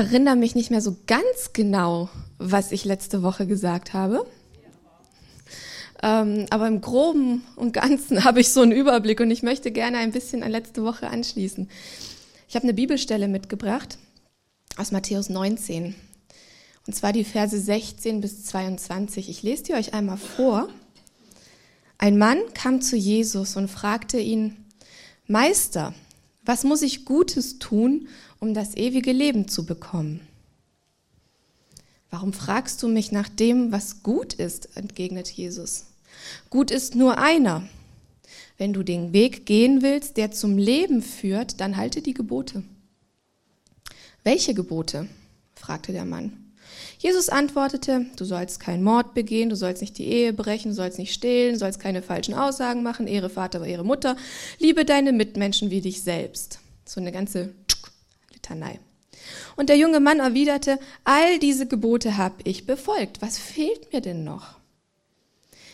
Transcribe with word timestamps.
erinnere 0.00 0.36
mich 0.36 0.54
nicht 0.54 0.70
mehr 0.70 0.80
so 0.80 0.96
ganz 1.06 1.52
genau, 1.52 2.08
was 2.38 2.72
ich 2.72 2.86
letzte 2.86 3.22
Woche 3.22 3.46
gesagt 3.46 3.92
habe. 3.92 4.26
Ähm, 6.02 6.46
aber 6.48 6.66
im 6.68 6.80
Groben 6.80 7.44
und 7.56 7.72
Ganzen 7.74 8.24
habe 8.24 8.40
ich 8.40 8.48
so 8.48 8.62
einen 8.62 8.72
Überblick 8.72 9.20
und 9.20 9.30
ich 9.30 9.42
möchte 9.42 9.70
gerne 9.70 9.98
ein 9.98 10.12
bisschen 10.12 10.42
an 10.42 10.50
letzte 10.50 10.82
Woche 10.84 11.08
anschließen. 11.08 11.68
Ich 12.48 12.54
habe 12.54 12.62
eine 12.62 12.74
Bibelstelle 12.74 13.28
mitgebracht 13.28 13.98
aus 14.78 14.90
Matthäus 14.90 15.28
19. 15.28 15.94
Und 16.86 16.94
zwar 16.94 17.12
die 17.12 17.24
Verse 17.24 17.58
16 17.60 18.22
bis 18.22 18.44
22. 18.46 19.28
Ich 19.28 19.42
lese 19.42 19.64
die 19.64 19.74
euch 19.74 19.92
einmal 19.92 20.16
vor. 20.16 20.68
Ein 21.98 22.16
Mann 22.16 22.38
kam 22.54 22.80
zu 22.80 22.96
Jesus 22.96 23.56
und 23.56 23.68
fragte 23.68 24.18
ihn, 24.18 24.56
Meister, 25.26 25.92
was 26.42 26.64
muss 26.64 26.80
ich 26.80 27.04
Gutes 27.04 27.58
tun, 27.58 28.08
um 28.40 28.54
das 28.54 28.76
ewige 28.76 29.12
Leben 29.12 29.46
zu 29.46 29.64
bekommen? 29.64 30.20
Warum 32.10 32.32
fragst 32.32 32.82
du 32.82 32.88
mich 32.88 33.12
nach 33.12 33.28
dem, 33.28 33.70
was 33.70 34.02
gut 34.02 34.32
ist? 34.32 34.76
entgegnet 34.76 35.30
Jesus. 35.30 35.86
Gut 36.48 36.70
ist 36.70 36.96
nur 36.96 37.18
einer. 37.18 37.62
Wenn 38.58 38.72
du 38.72 38.82
den 38.82 39.12
Weg 39.12 39.46
gehen 39.46 39.82
willst, 39.82 40.16
der 40.16 40.32
zum 40.32 40.58
Leben 40.58 41.02
führt, 41.02 41.60
dann 41.60 41.76
halte 41.76 42.02
die 42.02 42.14
Gebote. 42.14 42.64
Welche 44.24 44.54
Gebote? 44.54 45.08
fragte 45.54 45.92
der 45.92 46.04
Mann. 46.04 46.32
Jesus 46.98 47.28
antwortete, 47.28 48.06
du 48.16 48.24
sollst 48.24 48.60
keinen 48.60 48.82
Mord 48.82 49.14
begehen, 49.14 49.48
du 49.48 49.56
sollst 49.56 49.80
nicht 49.80 49.96
die 49.96 50.06
Ehe 50.06 50.32
brechen, 50.32 50.70
du 50.70 50.74
sollst 50.74 50.98
nicht 50.98 51.14
stehlen, 51.14 51.54
du 51.54 51.58
sollst 51.58 51.80
keine 51.80 52.02
falschen 52.02 52.34
Aussagen 52.34 52.82
machen, 52.82 53.06
ehre 53.06 53.30
Vater, 53.30 53.64
ehre 53.64 53.84
Mutter, 53.84 54.16
liebe 54.58 54.84
deine 54.84 55.12
Mitmenschen 55.12 55.70
wie 55.70 55.80
dich 55.80 56.02
selbst. 56.02 56.58
So 56.84 57.00
eine 57.00 57.12
ganze 57.12 57.54
Litanei. 58.50 58.80
Und 59.56 59.68
der 59.68 59.76
junge 59.76 60.00
Mann 60.00 60.20
erwiderte, 60.20 60.78
all 61.04 61.38
diese 61.38 61.66
Gebote 61.66 62.16
habe 62.16 62.36
ich 62.44 62.66
befolgt. 62.66 63.22
Was 63.22 63.38
fehlt 63.38 63.92
mir 63.92 64.00
denn 64.00 64.24
noch? 64.24 64.58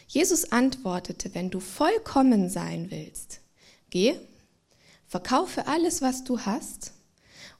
Jesus 0.08 0.52
antwortete, 0.52 1.34
wenn 1.34 1.50
du 1.50 1.60
vollkommen 1.60 2.48
sein 2.48 2.90
willst, 2.90 3.40
geh, 3.90 4.14
verkaufe 5.06 5.66
alles, 5.66 6.00
was 6.02 6.24
du 6.24 6.40
hast 6.40 6.92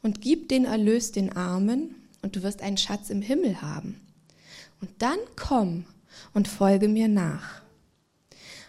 und 0.03 0.21
gib 0.21 0.49
den 0.49 0.65
Erlös 0.65 1.13
den 1.13 1.35
Armen 1.35 1.95
und 2.23 2.37
du 2.37 2.43
wirst 2.43 2.63
einen 2.63 2.79
Schatz 2.79 3.11
im 3.11 3.23
Himmel 3.23 3.63
haben. 3.63 4.01
Und 4.81 4.91
dann 4.99 5.19
komm 5.37 5.87
und 6.35 6.49
folge 6.49 6.89
mir 6.89 7.09
nach. 7.09 7.63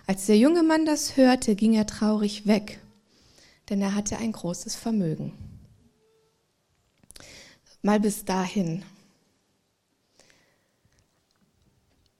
Als 0.05 0.25
der 0.25 0.37
junge 0.37 0.63
Mann 0.63 0.85
das 0.85 1.17
hörte, 1.17 1.55
ging 1.55 1.73
er 1.73 1.85
traurig 1.85 2.47
weg, 2.47 2.79
denn 3.69 3.81
er 3.81 3.93
hatte 3.93 4.17
ein 4.17 4.31
großes 4.31 4.75
Vermögen. 4.75 5.33
Mal 7.81 7.99
bis 7.99 8.25
dahin. 8.25 8.83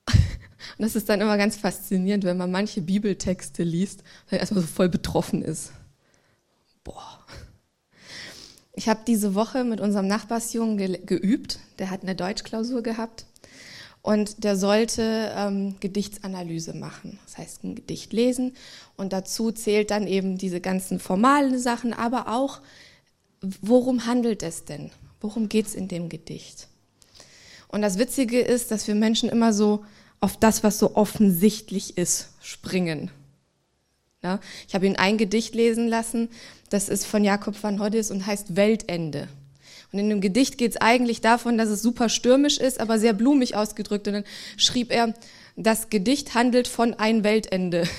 Und 0.08 0.16
das 0.78 0.96
ist 0.96 1.10
dann 1.10 1.22
immer 1.22 1.38
ganz 1.38 1.58
faszinierend, 1.58 2.24
wenn 2.24 2.38
man 2.38 2.52
manche 2.52 2.82
Bibeltexte 2.82 3.64
liest 3.64 4.04
und 4.30 4.38
erstmal 4.38 4.62
so 4.62 4.68
voll 4.68 4.90
betroffen 4.90 5.42
ist. 5.42 5.72
Boah. 6.84 7.26
Ich 8.74 8.88
habe 8.88 9.00
diese 9.08 9.34
Woche 9.34 9.64
mit 9.64 9.82
unserem 9.82 10.08
Nachbarsjungen 10.08 10.78
ge 10.78 11.02
geübt. 11.04 11.60
Der 11.80 11.90
hat 11.90 12.04
eine 12.04 12.16
Deutschklausur 12.16 12.84
gehabt 12.84 13.26
und 14.08 14.46
der 14.46 14.56
sollte 14.56 15.34
ähm, 15.36 15.76
Gedichtsanalyse 15.82 16.74
machen. 16.74 17.20
Das 17.26 17.38
heißt, 17.38 17.64
ein 17.66 17.76
Gedicht 17.76 18.14
lesen 18.14 18.56
und 18.96 19.12
dazu 19.12 19.52
zählt 19.52 19.92
dann 19.92 20.08
eben 20.08 20.38
diese 20.38 20.62
ganzen 20.62 21.00
formalen 21.00 21.60
Sachen, 21.60 21.92
aber 21.92 22.34
auch, 22.34 22.62
worum 23.42 24.06
handelt 24.06 24.44
es 24.44 24.64
denn? 24.64 24.92
Worum 25.22 25.50
geht 25.50 25.68
es 25.68 25.76
in 25.76 25.88
dem 25.88 26.10
Gedicht? 26.10 26.68
Und 27.68 27.82
das 27.82 27.98
Witzige 27.98 28.40
ist, 28.40 28.72
dass 28.72 28.88
wir 28.88 28.96
Menschen 28.96 29.30
immer 29.30 29.54
so 29.54 29.84
auf 30.20 30.38
das, 30.38 30.64
was 30.64 30.80
so 30.80 30.96
offensichtlich 30.96 31.98
ist, 31.98 32.30
springen. 32.42 33.12
Ja, 34.24 34.40
ich 34.68 34.74
habe 34.74 34.88
ihn 34.88 34.96
ein 34.96 35.18
Gedicht 35.18 35.54
lesen 35.54 35.88
lassen, 35.88 36.30
das 36.70 36.90
ist 36.90 37.06
von 37.06 37.24
Jakob 37.24 37.62
van 37.62 37.80
Hoddis 37.80 38.10
und 38.10 38.26
heißt 38.26 38.56
Weltende. 38.56 39.28
Und 39.92 40.00
in 40.00 40.10
dem 40.10 40.22
Gedicht 40.22 40.58
geht 40.58 40.72
es 40.72 40.78
eigentlich 40.78 41.22
davon, 41.22 41.58
dass 41.58 41.70
es 41.70 41.82
super 41.82 42.10
stürmisch 42.10 42.58
ist, 42.58 42.80
aber 42.80 43.00
sehr 43.00 43.14
blumig 43.14 43.56
ausgedrückt. 43.56 44.08
Und 44.08 44.16
dann 44.16 44.24
schrieb 44.58 44.92
er, 44.92 45.14
das 45.56 45.90
Gedicht 45.90 46.34
handelt 46.34 46.68
von 46.68 46.94
ein 46.94 47.24
Weltende. 47.24 47.88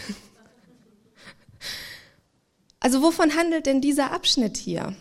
Also 2.80 3.02
wovon 3.02 3.34
handelt 3.34 3.66
denn 3.66 3.80
dieser 3.80 4.12
Abschnitt 4.12 4.56
hier? 4.56 4.94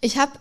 Ich 0.00 0.16
habe 0.16 0.32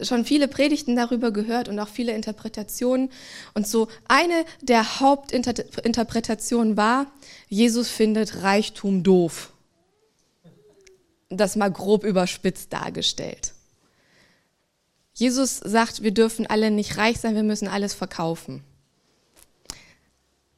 schon 0.00 0.24
viele 0.24 0.48
Predigten 0.48 0.96
darüber 0.96 1.30
gehört 1.30 1.68
und 1.68 1.78
auch 1.78 1.88
viele 1.88 2.12
Interpretationen. 2.12 3.10
Und 3.54 3.66
so 3.66 3.88
eine 4.08 4.44
der 4.60 5.00
Hauptinterpretationen 5.00 6.76
war, 6.76 7.06
Jesus 7.48 7.88
findet 7.88 8.42
Reichtum 8.42 9.02
doof. 9.02 9.52
Das 11.28 11.56
mal 11.56 11.70
grob 11.70 12.04
überspitzt 12.04 12.72
dargestellt. 12.72 13.52
Jesus 15.14 15.58
sagt, 15.58 16.02
wir 16.02 16.12
dürfen 16.12 16.46
alle 16.46 16.70
nicht 16.70 16.96
reich 16.96 17.18
sein, 17.20 17.34
wir 17.34 17.42
müssen 17.42 17.68
alles 17.68 17.94
verkaufen. 17.94 18.64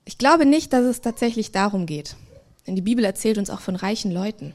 Ich 0.04 0.18
glaube 0.18 0.46
nicht, 0.46 0.72
dass 0.72 0.84
es 0.84 1.00
tatsächlich 1.00 1.52
darum 1.52 1.86
geht. 1.86 2.16
Denn 2.66 2.76
die 2.76 2.82
Bibel 2.82 3.04
erzählt 3.04 3.38
uns 3.38 3.50
auch 3.50 3.60
von 3.60 3.76
reichen 3.76 4.12
Leuten. 4.12 4.54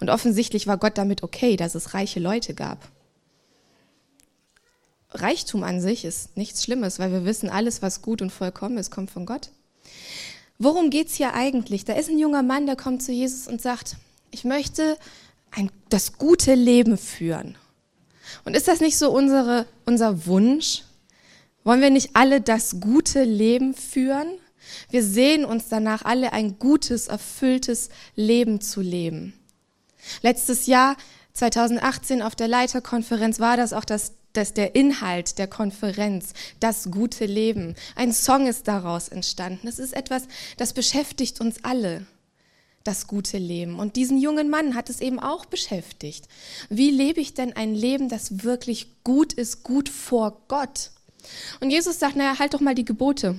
Und 0.00 0.10
offensichtlich 0.10 0.66
war 0.66 0.78
Gott 0.78 0.96
damit 0.96 1.22
okay, 1.22 1.56
dass 1.56 1.74
es 1.74 1.94
reiche 1.94 2.20
Leute 2.20 2.54
gab. 2.54 2.88
Reichtum 5.14 5.62
an 5.62 5.80
sich 5.80 6.04
ist 6.04 6.36
nichts 6.36 6.64
Schlimmes, 6.64 6.98
weil 6.98 7.12
wir 7.12 7.24
wissen, 7.24 7.48
alles, 7.48 7.82
was 7.82 8.02
gut 8.02 8.20
und 8.20 8.30
vollkommen 8.30 8.78
ist, 8.78 8.90
kommt 8.90 9.10
von 9.10 9.26
Gott. 9.26 9.50
Worum 10.58 10.90
geht's 10.90 11.14
hier 11.14 11.34
eigentlich? 11.34 11.84
Da 11.84 11.94
ist 11.94 12.08
ein 12.08 12.18
junger 12.18 12.42
Mann, 12.42 12.66
der 12.66 12.76
kommt 12.76 13.02
zu 13.02 13.12
Jesus 13.12 13.46
und 13.46 13.62
sagt, 13.62 13.96
ich 14.30 14.44
möchte 14.44 14.96
ein, 15.50 15.70
das 15.88 16.18
gute 16.18 16.54
Leben 16.54 16.98
führen. 16.98 17.56
Und 18.44 18.56
ist 18.56 18.68
das 18.68 18.80
nicht 18.80 18.98
so 18.98 19.10
unsere, 19.10 19.66
unser 19.84 20.26
Wunsch? 20.26 20.82
Wollen 21.62 21.80
wir 21.80 21.90
nicht 21.90 22.10
alle 22.14 22.40
das 22.40 22.80
gute 22.80 23.24
Leben 23.24 23.74
führen? 23.74 24.28
Wir 24.90 25.02
sehen 25.02 25.44
uns 25.44 25.68
danach, 25.68 26.04
alle 26.04 26.32
ein 26.32 26.58
gutes, 26.58 27.08
erfülltes 27.08 27.90
Leben 28.16 28.60
zu 28.60 28.80
leben. 28.80 29.34
Letztes 30.22 30.66
Jahr, 30.66 30.96
2018, 31.34 32.22
auf 32.22 32.34
der 32.34 32.48
Leiterkonferenz 32.48 33.40
war 33.40 33.56
das 33.56 33.72
auch 33.72 33.84
das 33.84 34.12
dass 34.34 34.52
der 34.52 34.74
Inhalt 34.74 35.38
der 35.38 35.46
Konferenz, 35.46 36.34
das 36.60 36.90
gute 36.90 37.24
Leben, 37.24 37.74
ein 37.96 38.12
Song 38.12 38.46
ist 38.46 38.68
daraus 38.68 39.08
entstanden. 39.08 39.60
Das 39.64 39.78
ist 39.78 39.94
etwas, 39.94 40.24
das 40.58 40.74
beschäftigt 40.74 41.40
uns 41.40 41.64
alle, 41.64 42.06
das 42.82 43.06
gute 43.06 43.38
Leben. 43.38 43.78
Und 43.78 43.96
diesen 43.96 44.18
jungen 44.18 44.50
Mann 44.50 44.74
hat 44.74 44.90
es 44.90 45.00
eben 45.00 45.18
auch 45.18 45.46
beschäftigt. 45.46 46.28
Wie 46.68 46.90
lebe 46.90 47.20
ich 47.20 47.34
denn 47.34 47.54
ein 47.56 47.74
Leben, 47.74 48.08
das 48.08 48.44
wirklich 48.44 48.88
gut 49.04 49.32
ist, 49.32 49.62
gut 49.62 49.88
vor 49.88 50.42
Gott? 50.48 50.90
Und 51.60 51.70
Jesus 51.70 51.98
sagt, 51.98 52.16
naja, 52.16 52.38
halt 52.38 52.52
doch 52.52 52.60
mal 52.60 52.74
die 52.74 52.84
Gebote. 52.84 53.38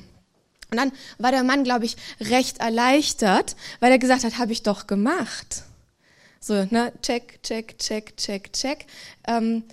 Und 0.72 0.78
dann 0.78 0.92
war 1.20 1.32
der 1.32 1.44
Mann, 1.44 1.64
glaube 1.64 1.86
ich, 1.86 1.96
recht 2.20 2.58
erleichtert, 2.58 3.56
weil 3.80 3.92
er 3.92 4.00
gesagt 4.00 4.24
hat, 4.24 4.40
habe 4.40 4.52
ich 4.52 4.64
doch 4.64 4.88
gemacht. 4.88 5.64
So, 6.40 6.66
ne, 6.70 6.92
check, 7.02 7.42
check, 7.44 7.78
check, 7.78 8.18
check, 8.18 8.52
check. 8.54 8.86
Ähm, 9.28 9.64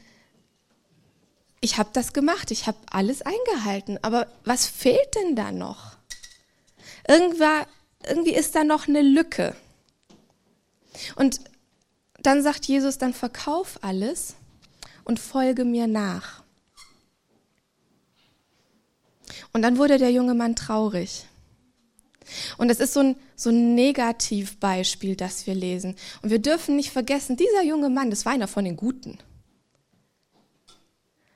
ich 1.63 1.79
habe 1.79 1.91
das 1.93 2.13
gemacht, 2.13 2.51
ich 2.51 2.67
habe 2.67 2.77
alles 2.91 3.23
eingehalten, 3.23 3.99
aber 4.03 4.27
was 4.45 4.67
fehlt 4.67 5.15
denn 5.15 5.37
da 5.37 5.53
noch? 5.53 5.97
Irgendwann, 7.09 7.67
irgendwie 8.05 8.35
ist 8.35 8.57
da 8.57 8.65
noch 8.65 8.89
eine 8.89 9.01
Lücke. 9.01 9.55
Und 11.15 11.41
dann 12.21 12.43
sagt 12.43 12.67
Jesus, 12.67 12.99
dann 12.99 13.15
verkauf 13.15 13.79
alles 13.81 14.35
und 15.05 15.21
folge 15.21 15.65
mir 15.65 15.87
nach. 15.87 16.43
Und 19.53 19.63
dann 19.63 19.79
wurde 19.79 19.99
der 19.99 20.11
junge 20.11 20.35
Mann 20.35 20.57
traurig. 20.57 21.27
Und 22.59 22.69
das 22.69 22.81
ist 22.81 22.93
so 22.93 23.01
ein, 23.01 23.17
so 23.37 23.51
ein 23.51 23.77
Negativbeispiel, 23.77 25.15
das 25.15 25.47
wir 25.47 25.55
lesen. 25.55 25.95
Und 26.23 26.31
wir 26.31 26.41
dürfen 26.41 26.75
nicht 26.75 26.91
vergessen, 26.91 27.37
dieser 27.37 27.63
junge 27.63 27.89
Mann, 27.89 28.11
das 28.11 28.25
war 28.25 28.33
einer 28.33 28.49
von 28.49 28.65
den 28.65 28.77
Guten. 28.77 29.19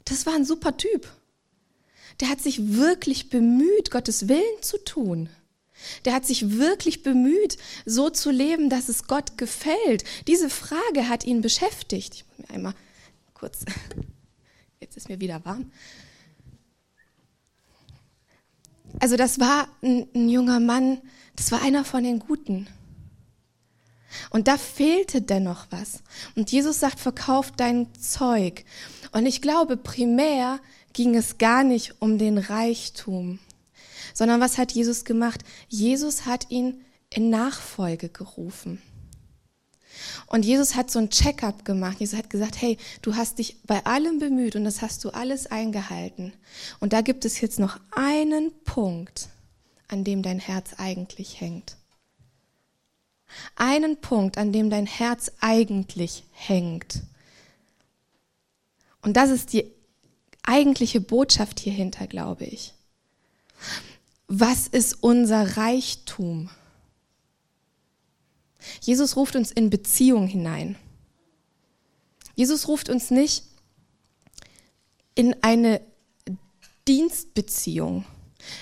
Das 0.06 0.24
war 0.24 0.34
ein 0.34 0.44
super 0.44 0.76
Typ. 0.76 1.06
Der 2.20 2.30
hat 2.30 2.40
sich 2.40 2.76
wirklich 2.76 3.28
bemüht, 3.28 3.90
Gottes 3.90 4.28
Willen 4.28 4.62
zu 4.62 4.82
tun. 4.82 5.28
Der 6.04 6.14
hat 6.14 6.24
sich 6.24 6.52
wirklich 6.52 7.02
bemüht, 7.02 7.58
so 7.84 8.08
zu 8.08 8.30
leben, 8.30 8.70
dass 8.70 8.88
es 8.88 9.06
Gott 9.06 9.36
gefällt. 9.36 10.04
Diese 10.26 10.48
Frage 10.48 11.08
hat 11.08 11.24
ihn 11.24 11.42
beschäftigt. 11.42 12.14
Ich 12.14 12.24
muss 12.26 12.48
mir 12.48 12.54
einmal 12.54 12.74
kurz, 13.34 13.64
jetzt 14.80 14.96
ist 14.96 15.10
mir 15.10 15.20
wieder 15.20 15.44
warm. 15.44 15.70
Also 18.98 19.16
das 19.16 19.38
war 19.38 19.68
ein, 19.82 20.08
ein 20.14 20.30
junger 20.30 20.60
Mann, 20.60 21.02
das 21.34 21.52
war 21.52 21.60
einer 21.60 21.84
von 21.84 22.02
den 22.02 22.20
Guten. 22.20 22.66
Und 24.30 24.48
da 24.48 24.56
fehlte 24.56 25.22
dennoch 25.22 25.66
was. 25.70 26.02
Und 26.34 26.52
Jesus 26.52 26.80
sagt, 26.80 27.00
verkauf 27.00 27.50
dein 27.52 27.88
Zeug. 27.94 28.64
Und 29.12 29.26
ich 29.26 29.42
glaube, 29.42 29.76
primär 29.76 30.60
ging 30.92 31.14
es 31.14 31.38
gar 31.38 31.62
nicht 31.62 32.00
um 32.00 32.18
den 32.18 32.38
Reichtum, 32.38 33.38
sondern 34.14 34.40
was 34.40 34.58
hat 34.58 34.72
Jesus 34.72 35.04
gemacht? 35.04 35.42
Jesus 35.68 36.24
hat 36.24 36.50
ihn 36.50 36.82
in 37.10 37.30
Nachfolge 37.30 38.08
gerufen. 38.08 38.80
Und 40.26 40.44
Jesus 40.44 40.74
hat 40.74 40.90
so 40.90 40.98
ein 40.98 41.10
Check-up 41.10 41.64
gemacht. 41.64 42.00
Jesus 42.00 42.18
hat 42.18 42.30
gesagt, 42.30 42.60
hey, 42.60 42.78
du 43.02 43.14
hast 43.14 43.38
dich 43.38 43.62
bei 43.64 43.84
allem 43.86 44.18
bemüht 44.18 44.56
und 44.56 44.64
das 44.64 44.82
hast 44.82 45.04
du 45.04 45.10
alles 45.10 45.46
eingehalten. 45.46 46.32
Und 46.80 46.92
da 46.92 47.00
gibt 47.00 47.24
es 47.24 47.40
jetzt 47.40 47.58
noch 47.58 47.78
einen 47.92 48.52
Punkt, 48.64 49.28
an 49.88 50.04
dem 50.04 50.22
dein 50.22 50.38
Herz 50.38 50.74
eigentlich 50.78 51.40
hängt. 51.40 51.76
Einen 53.54 54.00
Punkt, 54.00 54.38
an 54.38 54.52
dem 54.52 54.70
dein 54.70 54.87
Herz 54.87 55.31
eigentlich 55.40 56.25
hängt. 56.32 57.02
Und 59.02 59.16
das 59.16 59.31
ist 59.31 59.52
die 59.52 59.70
eigentliche 60.43 61.00
Botschaft 61.00 61.60
hierhinter, 61.60 62.06
glaube 62.06 62.44
ich. 62.44 62.75
Was 64.28 64.66
ist 64.66 65.02
unser 65.02 65.56
Reichtum? 65.56 66.50
Jesus 68.81 69.16
ruft 69.16 69.37
uns 69.37 69.52
in 69.52 69.70
Beziehung 69.70 70.26
hinein. 70.26 70.76
Jesus 72.34 72.69
ruft 72.69 72.88
uns 72.88 73.10
nicht 73.10 73.44
in 75.14 75.37
eine 75.42 75.81
Dienstbeziehung. 76.87 78.04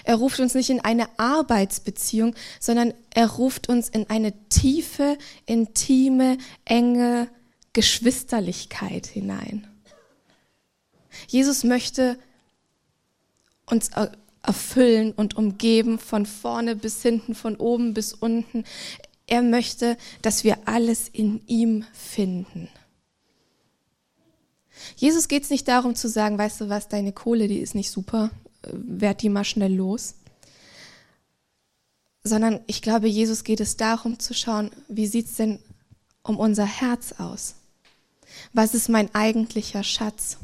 Er 0.04 0.16
ruft 0.16 0.40
uns 0.40 0.54
nicht 0.54 0.70
in 0.70 0.80
eine 0.80 1.08
Arbeitsbeziehung, 1.18 2.34
sondern 2.60 2.94
er 3.14 3.26
ruft 3.26 3.68
uns 3.68 3.88
in 3.88 4.08
eine 4.10 4.32
tiefe, 4.48 5.18
intime, 5.46 6.38
enge 6.64 7.28
Geschwisterlichkeit 7.72 9.06
hinein. 9.06 9.66
Jesus 11.28 11.64
möchte 11.64 12.18
uns 13.66 13.90
erfüllen 14.42 15.12
und 15.12 15.36
umgeben 15.36 15.98
von 15.98 16.26
vorne 16.26 16.76
bis 16.76 17.02
hinten, 17.02 17.34
von 17.34 17.56
oben 17.56 17.94
bis 17.94 18.12
unten. 18.12 18.64
Er 19.26 19.42
möchte, 19.42 19.96
dass 20.22 20.44
wir 20.44 20.58
alles 20.66 21.08
in 21.08 21.40
ihm 21.46 21.84
finden. 21.92 22.68
Jesus 24.96 25.28
geht 25.28 25.44
es 25.44 25.50
nicht 25.50 25.66
darum 25.68 25.94
zu 25.94 26.08
sagen, 26.08 26.36
weißt 26.36 26.60
du 26.60 26.68
was, 26.68 26.88
deine 26.88 27.12
Kohle, 27.12 27.48
die 27.48 27.58
ist 27.58 27.74
nicht 27.74 27.90
super, 27.90 28.30
werd 28.72 29.22
die 29.22 29.28
mal 29.28 29.44
schnell 29.44 29.74
los. 29.74 30.14
Sondern 32.22 32.60
ich 32.66 32.80
glaube, 32.82 33.08
Jesus 33.08 33.44
geht 33.44 33.60
es 33.60 33.76
darum 33.76 34.18
zu 34.18 34.34
schauen, 34.34 34.70
wie 34.88 35.06
sieht 35.06 35.26
es 35.26 35.36
denn 35.36 35.58
um 36.22 36.38
unser 36.38 36.64
Herz 36.64 37.12
aus? 37.18 37.56
Was 38.52 38.74
ist 38.74 38.88
mein 38.88 39.14
eigentlicher 39.14 39.84
Schatz? 39.84 40.38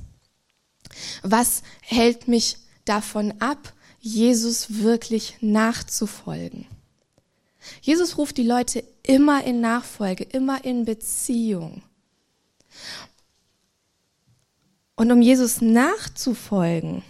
Was 1.23 1.63
hält 1.81 2.29
mich 2.29 2.57
davon 2.85 3.35
ab, 3.41 3.73
Jesus 4.01 4.81
wirklich 4.83 5.37
nachzufolgen? 5.41 6.67
Jesus 7.83 8.17
ruft 8.19 8.37
die 8.37 8.47
Leute 8.47 8.85
immer 9.03 9.45
in 9.45 9.61
Nachfolge, 9.61 10.25
immer 10.25 10.65
in 10.65 10.85
Beziehung. 10.85 11.83
Und 14.97 15.11
um 15.13 15.23
Jesus 15.23 15.61
nachzufolgen, 15.61 17.03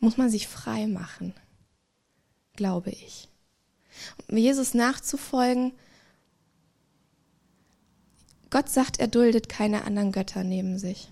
muss 0.00 0.16
man 0.16 0.30
sich 0.30 0.48
frei 0.48 0.86
machen, 0.86 1.34
glaube 2.54 2.90
ich. 2.90 3.28
Um 4.28 4.36
Jesus 4.36 4.74
nachzufolgen, 4.74 5.72
Gott 8.50 8.68
sagt, 8.68 9.00
er 9.00 9.08
duldet 9.08 9.48
keine 9.48 9.84
anderen 9.84 10.12
Götter 10.12 10.44
neben 10.44 10.78
sich. 10.78 11.10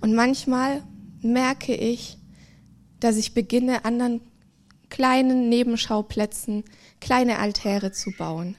Und 0.00 0.14
manchmal 0.14 0.82
merke 1.20 1.74
ich, 1.74 2.18
dass 3.00 3.16
ich 3.16 3.34
beginne, 3.34 3.84
anderen 3.84 4.20
kleinen 4.88 5.48
Nebenschauplätzen 5.48 6.64
kleine 7.00 7.38
Altäre 7.38 7.92
zu 7.92 8.12
bauen. 8.12 8.56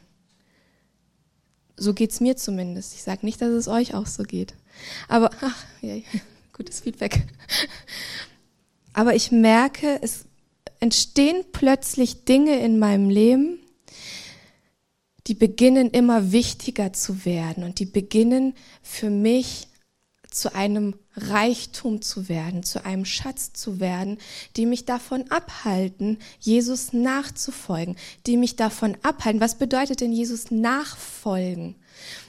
So 1.75 1.94
geht's 1.94 2.19
mir 2.19 2.38
zumindest. 2.38 2.95
Ich 2.95 3.03
sage 3.03 3.25
nicht, 3.25 3.41
dass 3.41 3.50
es 3.50 3.68
euch 3.68 3.94
auch 3.94 4.07
so 4.07 4.24
geht. 4.24 4.56
Aber, 5.07 5.29
ach, 5.41 5.65
ja, 5.81 5.95
gutes 6.53 6.81
Feedback. 6.81 7.27
Aber 8.98 9.14
ich 9.14 9.32
merke, 9.32 10.00
es 10.02 10.26
entstehen 10.80 11.46
plötzlich 11.52 12.26
Dinge 12.26 12.60
in 12.62 12.80
meinem 12.80 13.12
Leben, 13.12 13.60
die 15.28 15.36
beginnen 15.36 15.92
immer 15.92 16.32
wichtiger 16.32 16.94
zu 16.94 17.24
werden 17.24 17.64
und 17.64 17.78
die 17.78 17.86
beginnen 17.86 18.56
für 18.82 19.12
mich 19.12 19.68
zu 20.32 20.56
einem 20.56 20.96
Reichtum 21.16 22.02
zu 22.02 22.28
werden, 22.28 22.64
zu 22.64 22.86
einem 22.86 23.06
Schatz 23.06 23.54
zu 23.54 23.80
werden, 23.80 24.18
die 24.56 24.66
mich 24.66 24.86
davon 24.86 25.30
abhalten, 25.30 26.18
Jesus 26.40 26.92
nachzufolgen, 26.92 27.98
die 28.26 28.36
mich 28.36 28.56
davon 28.56 28.98
abhalten. 29.04 29.42
Was 29.42 29.60
bedeutet 29.60 30.02
denn 30.02 30.12
Jesus 30.12 30.50
nachfolgen? 30.50 31.76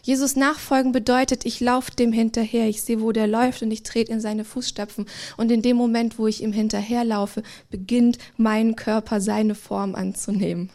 Jesus 0.02 0.36
nachfolgen 0.36 0.92
bedeutet, 0.92 1.44
ich 1.44 1.60
laufe 1.60 1.90
dem 1.92 2.12
hinterher, 2.12 2.68
ich 2.68 2.82
sehe, 2.82 3.00
wo 3.00 3.12
der 3.12 3.26
läuft 3.26 3.62
und 3.62 3.70
ich 3.70 3.82
trete 3.82 4.12
in 4.12 4.20
seine 4.20 4.44
Fußstapfen. 4.44 5.06
Und 5.36 5.50
in 5.50 5.62
dem 5.62 5.76
Moment, 5.76 6.18
wo 6.18 6.26
ich 6.26 6.42
ihm 6.42 6.52
hinterherlaufe, 6.52 7.42
beginnt 7.70 8.18
mein 8.36 8.76
Körper 8.76 9.20
seine 9.20 9.54
Form 9.54 9.94
anzunehmen. 9.94 10.70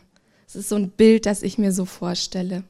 Das 0.45 0.55
ist 0.55 0.69
so 0.69 0.75
ein 0.75 0.89
Bild, 0.89 1.25
das 1.25 1.41
ich 1.41 1.57
mir 1.57 1.71
so 1.71 1.85
vorstelle. 1.85 2.63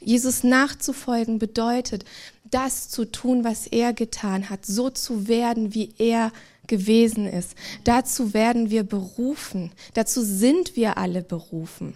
Jesus 0.00 0.44
nachzufolgen 0.44 1.38
bedeutet, 1.38 2.04
das 2.44 2.88
zu 2.88 3.10
tun, 3.10 3.42
was 3.42 3.66
er 3.66 3.92
getan 3.92 4.50
hat, 4.50 4.66
so 4.66 4.90
zu 4.90 5.26
werden, 5.26 5.74
wie 5.74 5.94
er 5.98 6.30
gewesen 6.66 7.26
ist. 7.26 7.54
Dazu 7.82 8.34
werden 8.34 8.70
wir 8.70 8.84
berufen. 8.84 9.72
Dazu 9.94 10.22
sind 10.22 10.76
wir 10.76 10.96
alle 10.96 11.22
berufen. 11.22 11.94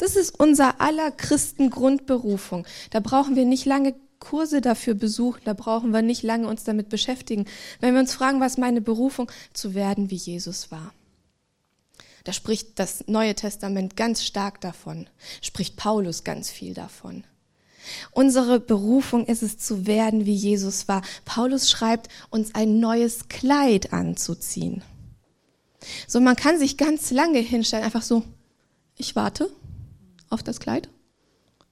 Das 0.00 0.16
ist 0.16 0.40
unser 0.40 0.80
aller 0.80 1.10
Christen 1.10 1.68
Grundberufung. 1.68 2.66
Da 2.88 3.00
brauchen 3.00 3.36
wir 3.36 3.44
nicht 3.44 3.66
lange 3.66 3.94
Kurse 4.18 4.62
dafür 4.62 4.94
besuchen, 4.94 5.42
da 5.44 5.52
brauchen 5.52 5.92
wir 5.92 6.00
nicht 6.00 6.22
lange 6.22 6.48
uns 6.48 6.64
damit 6.64 6.88
beschäftigen. 6.88 7.44
Wenn 7.80 7.92
wir 7.92 8.00
uns 8.00 8.14
fragen, 8.14 8.40
was 8.40 8.56
meine 8.56 8.80
Berufung, 8.80 9.30
zu 9.52 9.74
werden, 9.74 10.10
wie 10.10 10.16
Jesus 10.16 10.70
war. 10.70 10.94
Da 12.24 12.32
spricht 12.32 12.78
das 12.78 13.04
Neue 13.08 13.34
Testament 13.34 13.94
ganz 13.94 14.24
stark 14.24 14.62
davon, 14.62 15.06
spricht 15.42 15.76
Paulus 15.76 16.24
ganz 16.24 16.50
viel 16.50 16.72
davon. 16.72 17.24
Unsere 18.10 18.58
Berufung 18.58 19.26
ist 19.26 19.42
es 19.42 19.58
zu 19.58 19.86
werden, 19.86 20.24
wie 20.24 20.34
Jesus 20.34 20.88
war. 20.88 21.02
Paulus 21.26 21.68
schreibt, 21.68 22.08
uns 22.30 22.54
ein 22.54 22.80
neues 22.80 23.28
Kleid 23.28 23.92
anzuziehen. 23.92 24.82
So, 26.06 26.20
man 26.20 26.36
kann 26.36 26.58
sich 26.58 26.78
ganz 26.78 27.10
lange 27.10 27.38
hinstellen, 27.40 27.84
einfach 27.84 28.02
so, 28.02 28.22
ich 28.96 29.14
warte 29.14 29.50
auf 30.30 30.42
das 30.42 30.60
Kleid. 30.60 30.88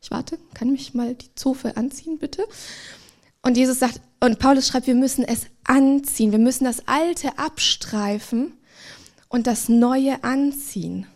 Ich 0.00 0.11
warte, 0.11 0.38
kann 0.55 0.71
mich 0.71 0.95
mal 0.95 1.15
die 1.15 1.35
Zofe 1.35 1.77
anziehen, 1.77 2.19
bitte? 2.19 2.45
Und 3.43 3.57
Jesus 3.57 3.79
sagt, 3.79 4.00
und 4.21 4.38
Paulus 4.38 4.69
schreibt, 4.69 4.87
wir 4.87 4.95
müssen 4.95 5.25
es 5.25 5.47
anziehen, 5.65 6.33
wir 6.33 6.38
müssen 6.38 6.65
das 6.65 6.87
Alte 6.87 7.38
abstreifen 7.38 8.53
und 9.29 9.47
das 9.47 9.69
Neue 9.69 10.23
anziehen. 10.25 11.07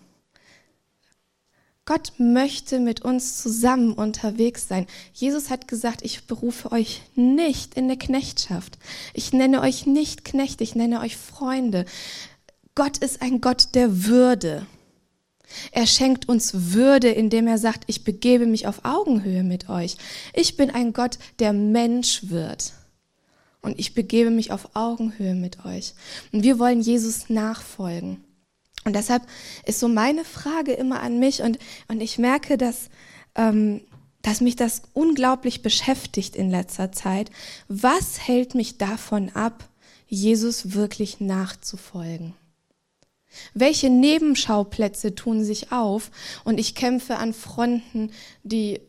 Gott 1.84 2.12
möchte 2.18 2.78
mit 2.78 3.02
uns 3.02 3.42
zusammen 3.42 3.92
unterwegs 3.92 4.68
sein. 4.68 4.86
Jesus 5.12 5.50
hat 5.50 5.66
gesagt, 5.66 6.02
ich 6.02 6.26
berufe 6.26 6.70
euch 6.70 7.02
nicht 7.16 7.74
in 7.74 7.88
der 7.88 7.98
Knechtschaft. 7.98 8.78
Ich 9.14 9.32
nenne 9.32 9.60
euch 9.60 9.84
nicht 9.84 10.24
Knechte, 10.24 10.62
ich 10.62 10.76
nenne 10.76 11.00
euch 11.00 11.16
Freunde. 11.16 11.84
Gott 12.76 12.98
ist 12.98 13.20
ein 13.20 13.40
Gott 13.40 13.74
der 13.74 14.04
Würde. 14.06 14.64
Er 15.70 15.86
schenkt 15.86 16.28
uns 16.28 16.72
Würde, 16.72 17.08
indem 17.08 17.46
er 17.46 17.58
sagt, 17.58 17.84
ich 17.86 18.04
begebe 18.04 18.46
mich 18.46 18.66
auf 18.66 18.84
Augenhöhe 18.84 19.42
mit 19.42 19.68
euch. 19.68 19.96
Ich 20.34 20.56
bin 20.56 20.70
ein 20.70 20.92
Gott, 20.92 21.18
der 21.38 21.52
Mensch 21.52 22.28
wird. 22.28 22.72
Und 23.62 23.78
ich 23.78 23.94
begebe 23.94 24.30
mich 24.30 24.50
auf 24.50 24.70
Augenhöhe 24.74 25.34
mit 25.34 25.64
euch. 25.64 25.94
Und 26.32 26.42
wir 26.42 26.58
wollen 26.58 26.80
Jesus 26.80 27.30
nachfolgen. 27.30 28.24
Und 28.84 28.96
deshalb 28.96 29.22
ist 29.64 29.78
so 29.78 29.88
meine 29.88 30.24
Frage 30.24 30.72
immer 30.72 31.00
an 31.00 31.20
mich 31.20 31.42
und, 31.42 31.58
und 31.86 32.00
ich 32.00 32.18
merke, 32.18 32.58
dass, 32.58 32.90
ähm, 33.36 33.82
dass 34.22 34.40
mich 34.40 34.56
das 34.56 34.82
unglaublich 34.92 35.62
beschäftigt 35.62 36.34
in 36.34 36.50
letzter 36.50 36.90
Zeit. 36.90 37.30
Was 37.68 38.26
hält 38.26 38.56
mich 38.56 38.78
davon 38.78 39.30
ab, 39.30 39.68
Jesus 40.08 40.74
wirklich 40.74 41.20
nachzufolgen? 41.20 42.34
Welche 43.54 43.90
Nebenschauplätze 43.90 45.14
tun 45.14 45.44
sich 45.44 45.72
auf 45.72 46.10
und 46.44 46.58
ich 46.58 46.74
kämpfe 46.74 47.16
an 47.16 47.32
Fronten, 47.32 48.10
die 48.42 48.80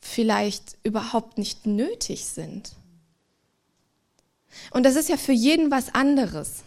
vielleicht 0.00 0.76
überhaupt 0.82 1.38
nicht 1.38 1.66
nötig 1.66 2.26
sind? 2.26 2.72
Und 4.70 4.84
das 4.84 4.96
ist 4.96 5.08
ja 5.08 5.16
für 5.16 5.32
jeden 5.32 5.70
was 5.70 5.94
anderes. 5.94 6.62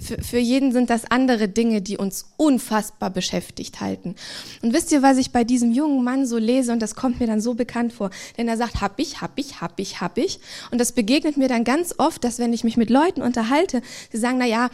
für, 0.00 0.22
für 0.22 0.38
jeden 0.38 0.72
sind 0.72 0.90
das 0.90 1.10
andere 1.10 1.48
Dinge, 1.48 1.80
die 1.80 1.96
uns 1.96 2.26
unfassbar 2.36 3.10
beschäftigt 3.10 3.80
halten. 3.80 4.14
Und 4.62 4.74
wisst 4.74 4.92
ihr, 4.92 5.02
was 5.02 5.16
ich 5.16 5.30
bei 5.30 5.42
diesem 5.42 5.72
jungen 5.72 6.04
Mann 6.04 6.26
so 6.26 6.36
lese? 6.38 6.72
Und 6.72 6.80
das 6.80 6.94
kommt 6.94 7.18
mir 7.18 7.26
dann 7.26 7.40
so 7.40 7.54
bekannt 7.54 7.92
vor. 7.92 8.10
Denn 8.36 8.48
er 8.48 8.56
sagt, 8.56 8.80
hab 8.80 8.98
ich, 8.98 9.20
hab 9.20 9.38
ich, 9.38 9.60
hab 9.60 9.80
ich, 9.80 10.00
hab 10.00 10.18
ich. 10.18 10.40
Und 10.70 10.80
das 10.80 10.92
begegnet 10.92 11.36
mir 11.36 11.48
dann 11.48 11.64
ganz 11.64 11.94
oft, 11.98 12.24
dass 12.24 12.38
wenn 12.38 12.52
ich 12.52 12.62
mich 12.62 12.76
mit 12.76 12.90
Leuten 12.90 13.22
unterhalte, 13.22 13.80
sie 14.12 14.18
sagen, 14.18 14.38
na 14.38 14.46
ja, 14.46 14.70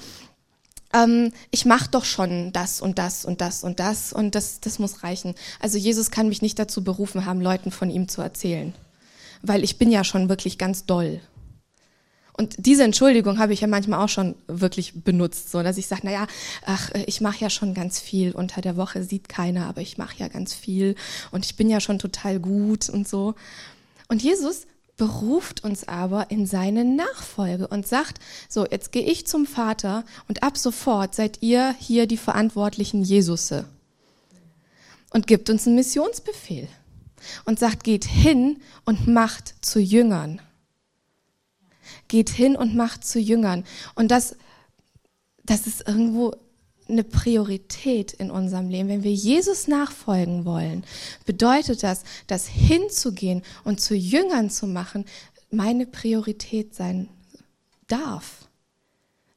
ähm, 0.93 1.33
ich 1.51 1.65
mache 1.65 1.91
doch 1.91 2.05
schon 2.05 2.53
das 2.53 2.81
und 2.81 2.99
das 2.99 3.25
und 3.25 3.41
das 3.41 3.65
und 3.65 3.81
das 3.81 4.13
und 4.13 4.35
das, 4.35 4.61
das 4.61 4.79
muss 4.79 5.03
reichen. 5.03 5.35
Also 5.61 5.79
Jesus 5.79 6.11
kann 6.11 6.29
mich 6.29 6.43
nicht 6.43 6.59
dazu 6.59 6.85
berufen 6.85 7.27
haben, 7.27 7.41
Leuten 7.41 7.71
von 7.71 7.91
ihm 7.91 8.09
zu 8.09 8.23
erzählen, 8.23 8.75
weil 9.43 9.65
ich 9.65 9.79
bin 9.79 9.91
ja 9.91 10.05
schon 10.05 10.29
wirklich 10.29 10.59
ganz 10.59 10.87
doll. 10.87 11.21
Und 12.35 12.55
diese 12.59 12.83
Entschuldigung 12.83 13.39
habe 13.39 13.53
ich 13.53 13.61
ja 13.61 13.67
manchmal 13.67 14.03
auch 14.03 14.09
schon 14.09 14.35
wirklich 14.47 15.05
benutzt, 15.05 15.51
so 15.51 15.63
dass 15.63 15.77
ich 15.77 15.87
sage, 15.87 16.07
naja, 16.07 16.27
ach, 16.65 16.91
ich 17.07 17.21
mache 17.21 17.41
ja 17.41 17.51
schon 17.51 17.75
ganz 17.75 18.01
viel. 18.01 18.33
Unter 18.33 18.63
der 18.63 18.77
Woche 18.77 19.05
sieht 19.05 19.29
keiner, 19.29 19.67
aber 19.67 19.83
ich 19.83 19.99
mache 19.99 20.17
ja 20.17 20.29
ganz 20.29 20.55
viel 20.55 20.97
und 21.31 21.45
ich 21.45 21.57
bin 21.57 21.69
ja 21.69 21.81
schon 21.81 21.99
total 21.99 22.41
gut 22.41 22.89
und 22.89 23.07
so. 23.07 23.35
Und 24.09 24.23
Jesus 24.23 24.67
beruft 24.97 25.65
uns 25.65 25.89
aber 25.89 26.31
in 26.31 26.47
seine 26.47 26.85
Nachfolge 26.85 27.67
und 27.69 27.87
sagt, 27.87 28.19
so, 28.49 28.67
jetzt 28.67 28.93
gehe 28.93 29.05
ich 29.05 29.27
zum 29.27 29.47
Vater 29.47 30.05
und 30.29 30.43
ab 30.43 30.57
sofort 30.57 31.15
seid 31.15 31.43
ihr 31.43 31.75
hier 31.79 32.07
die 32.07 32.17
verantwortlichen 32.17 33.03
Jesusse. 33.03 33.65
Und 35.11 35.27
gibt 35.27 35.51
uns 35.51 35.67
einen 35.67 35.77
Missionsbefehl 35.77 36.69
und 37.45 37.59
sagt, 37.59 37.85
geht 37.85 38.05
hin 38.05 38.63
und 38.85 39.07
macht 39.07 39.55
zu 39.61 39.79
Jüngern 39.81 40.41
geht 42.13 42.29
hin 42.29 42.57
und 42.57 42.77
macht 42.77 43.05
zu 43.05 43.19
Jüngern. 43.19 43.65
Und 43.95 44.11
das, 44.11 44.37
das 45.45 45.67
ist 45.67 45.89
irgendwo 45.89 46.37
eine 46.93 47.05
Priorität 47.05 48.13
in 48.13 48.31
unserem 48.31 48.69
Leben. 48.69 48.89
Wenn 48.89 49.03
wir 49.03 49.13
Jesus 49.13 49.67
nachfolgen 49.67 50.45
wollen, 50.45 50.85
bedeutet 51.27 51.83
das, 51.83 52.05
das 52.27 52.47
hinzugehen 52.47 53.43
und 53.65 53.81
zu 53.81 53.95
Jüngern 53.95 54.51
zu 54.51 54.67
machen, 54.67 55.05
meine 55.51 55.87
Priorität 55.87 56.75
sein 56.75 57.09
darf. 57.89 58.49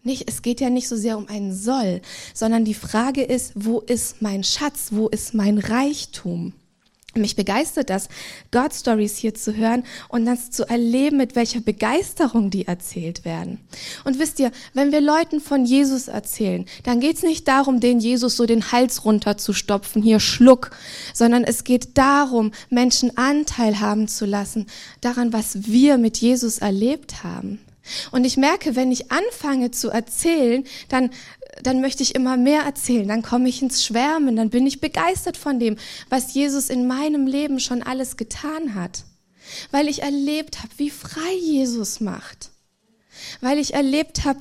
Nicht, 0.04 0.30
es 0.30 0.44
geht 0.44 0.62
ja 0.62 0.70
nicht 0.70 0.88
so 0.88 0.96
sehr 0.96 1.18
um 1.18 1.28
einen 1.28 1.54
Soll, 1.54 2.02
sondern 2.34 2.64
die 2.64 2.76
Frage 2.76 3.24
ist, 3.24 3.54
wo 3.56 3.80
ist 3.80 4.22
mein 4.22 4.44
Schatz, 4.44 4.90
wo 4.92 5.08
ist 5.08 5.34
mein 5.34 5.58
Reichtum? 5.58 6.54
Mich 7.18 7.38
begeistert 7.38 7.90
das, 7.90 8.10
God 8.52 8.74
Stories 8.74 9.16
hier 9.16 9.34
zu 9.34 9.56
hören 9.56 9.84
und 10.10 10.26
das 10.26 10.52
zu 10.52 10.68
erleben, 10.68 11.16
mit 11.16 11.38
welcher 11.38 11.62
Begeisterung 11.62 12.50
die 12.50 12.68
erzählt 12.68 13.24
werden. 13.24 13.60
Und 14.04 14.20
wisst 14.20 14.38
ihr, 14.40 14.52
wenn 14.74 14.92
wir 14.92 15.00
Leuten 15.00 15.40
von 15.40 15.66
Jesus 15.66 16.10
erzählen, 16.10 16.66
dann 16.84 17.00
geht 17.00 17.16
es 17.16 17.24
nicht 17.24 17.48
darum, 17.48 17.80
den 17.80 18.00
Jesus 18.00 18.36
so 18.36 18.46
den 18.46 18.74
Hals 18.74 19.06
runterzustopfen, 19.06 20.04
hier 20.04 20.20
Schluck, 20.20 20.72
sondern 21.14 21.46
es 21.46 21.64
geht 21.64 21.98
darum, 21.98 22.52
Menschen 22.70 23.18
Anteil 23.18 23.80
haben 23.80 24.10
zu 24.10 24.26
lassen 24.26 24.66
daran, 25.00 25.32
was 25.32 25.68
wir 25.68 25.98
mit 25.98 26.18
Jesus 26.18 26.58
erlebt 26.58 27.24
haben. 27.24 27.60
Und 28.12 28.26
ich 28.26 28.36
merke, 28.36 28.76
wenn 28.76 28.92
ich 28.92 29.12
anfange 29.12 29.72
zu 29.72 29.90
erzählen, 29.90 30.64
dann 30.90 31.12
dann 31.64 31.82
möchte 31.82 32.04
ich 32.04 32.16
immer 32.16 32.38
mehr 32.38 32.62
erzählen, 32.62 33.08
dann 33.08 33.22
komme 33.22 33.50
ich 33.50 33.62
ins 33.62 33.86
Schwärmen, 33.86 34.36
dann 34.36 34.50
bin 34.50 34.68
ich 34.68 34.82
begeistert 34.82 35.38
von 35.38 35.60
dem, 35.60 35.78
was 36.10 36.34
Jesus 36.34 36.70
in 36.70 36.88
meinem 36.88 37.28
Leben 37.28 37.60
schon 37.60 37.82
alles 37.82 38.18
getan 38.18 38.76
hat. 38.76 39.06
Weil 39.72 39.88
ich 39.88 40.02
erlebt 40.02 40.60
habe, 40.60 40.72
wie 40.78 40.90
frei 40.90 41.34
Jesus 41.40 42.00
macht. 42.00 42.50
Weil 43.42 43.60
ich 43.60 43.74
erlebt 43.74 44.26
habe, 44.26 44.40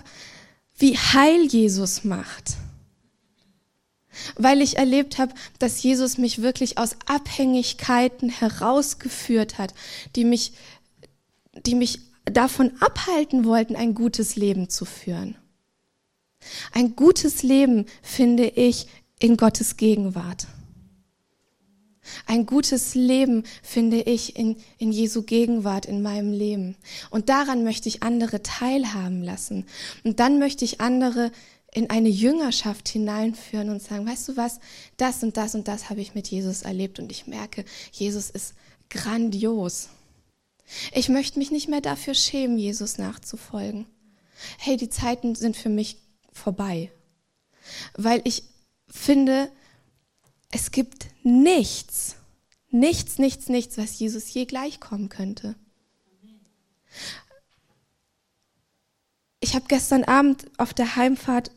wie 0.77 0.97
heil 0.97 1.47
Jesus 1.47 2.05
macht. 2.05 2.55
Weil 4.37 4.63
ich 4.63 4.77
erlebt 4.77 5.19
habe, 5.19 5.35
dass 5.59 5.83
Jesus 5.83 6.19
mich 6.19 6.43
wirklich 6.43 6.79
aus 6.79 6.97
Abhängigkeiten 7.07 8.31
herausgeführt 8.31 9.59
hat, 9.59 9.75
die 10.17 10.25
mich, 10.25 10.53
die 11.67 11.75
mich 11.75 12.01
davon 12.25 12.73
abhalten 12.81 13.45
wollten, 13.45 13.77
ein 13.77 13.95
gutes 13.95 14.37
Leben 14.37 14.71
zu 14.71 14.85
führen. 14.85 15.37
Ein 16.73 16.97
gutes 16.97 17.43
Leben 17.43 17.87
finde 18.03 18.47
ich 18.47 18.87
in 19.19 19.37
Gottes 19.37 19.77
Gegenwart. 19.77 20.47
Ein 22.27 22.47
gutes 22.47 22.95
Leben 22.95 23.45
finde 23.63 24.03
ich 24.03 24.37
in, 24.37 24.57
in 24.79 24.93
Jesu 24.93 25.23
Gegenwart 25.23 25.87
in 25.87 26.03
meinem 26.03 26.33
Leben. 26.33 26.77
Und 27.11 27.29
daran 27.29 27.65
möchte 27.65 27.89
ich 27.89 28.03
andere 28.03 28.43
teilhaben 28.43 29.23
lassen. 29.23 29.65
Und 30.05 30.21
dann 30.21 30.39
möchte 30.39 30.65
ich 30.65 30.81
andere 30.81 31.33
in 31.73 31.91
eine 31.91 32.09
Jüngerschaft 32.09 32.89
hineinführen 32.89 33.69
und 33.69 33.83
sagen, 33.83 34.07
weißt 34.07 34.29
du 34.29 34.37
was, 34.37 34.61
das 34.97 35.23
und 35.23 35.37
das 35.37 35.55
und 35.55 35.67
das 35.67 35.91
habe 35.91 36.01
ich 36.01 36.15
mit 36.15 36.29
Jesus 36.29 36.63
erlebt 36.63 37.01
und 37.01 37.11
ich 37.11 37.27
merke, 37.27 37.65
Jesus 37.91 38.31
ist 38.31 38.55
grandios. 38.91 39.89
Ich 40.93 41.09
möchte 41.09 41.39
mich 41.39 41.51
nicht 41.51 41.69
mehr 41.69 41.81
dafür 41.81 42.15
schämen, 42.15 42.59
Jesus 42.59 42.97
nachzufolgen. 42.97 43.87
Hey, 44.59 44.77
die 44.77 44.89
Zeiten 44.89 45.35
sind 45.35 45.57
für 45.57 45.69
mich 45.69 45.97
vorbei. 46.35 46.93
Weil 47.97 48.21
ich 48.25 48.45
finde, 48.89 49.51
es 50.51 50.71
gibt 50.71 51.07
nichts, 51.23 52.17
nichts, 52.71 53.19
nichts, 53.19 53.49
nichts, 53.49 53.79
was 53.79 53.99
Jesus 53.99 54.33
je 54.33 54.45
gleichkommen 54.45 55.09
könnte. 55.09 55.55
Ich 59.41 59.55
habe 59.55 59.67
gestern 59.69 60.05
Abend 60.05 60.47
auf 60.59 60.75
der 60.75 60.97
Heimfahrt, 60.97 61.51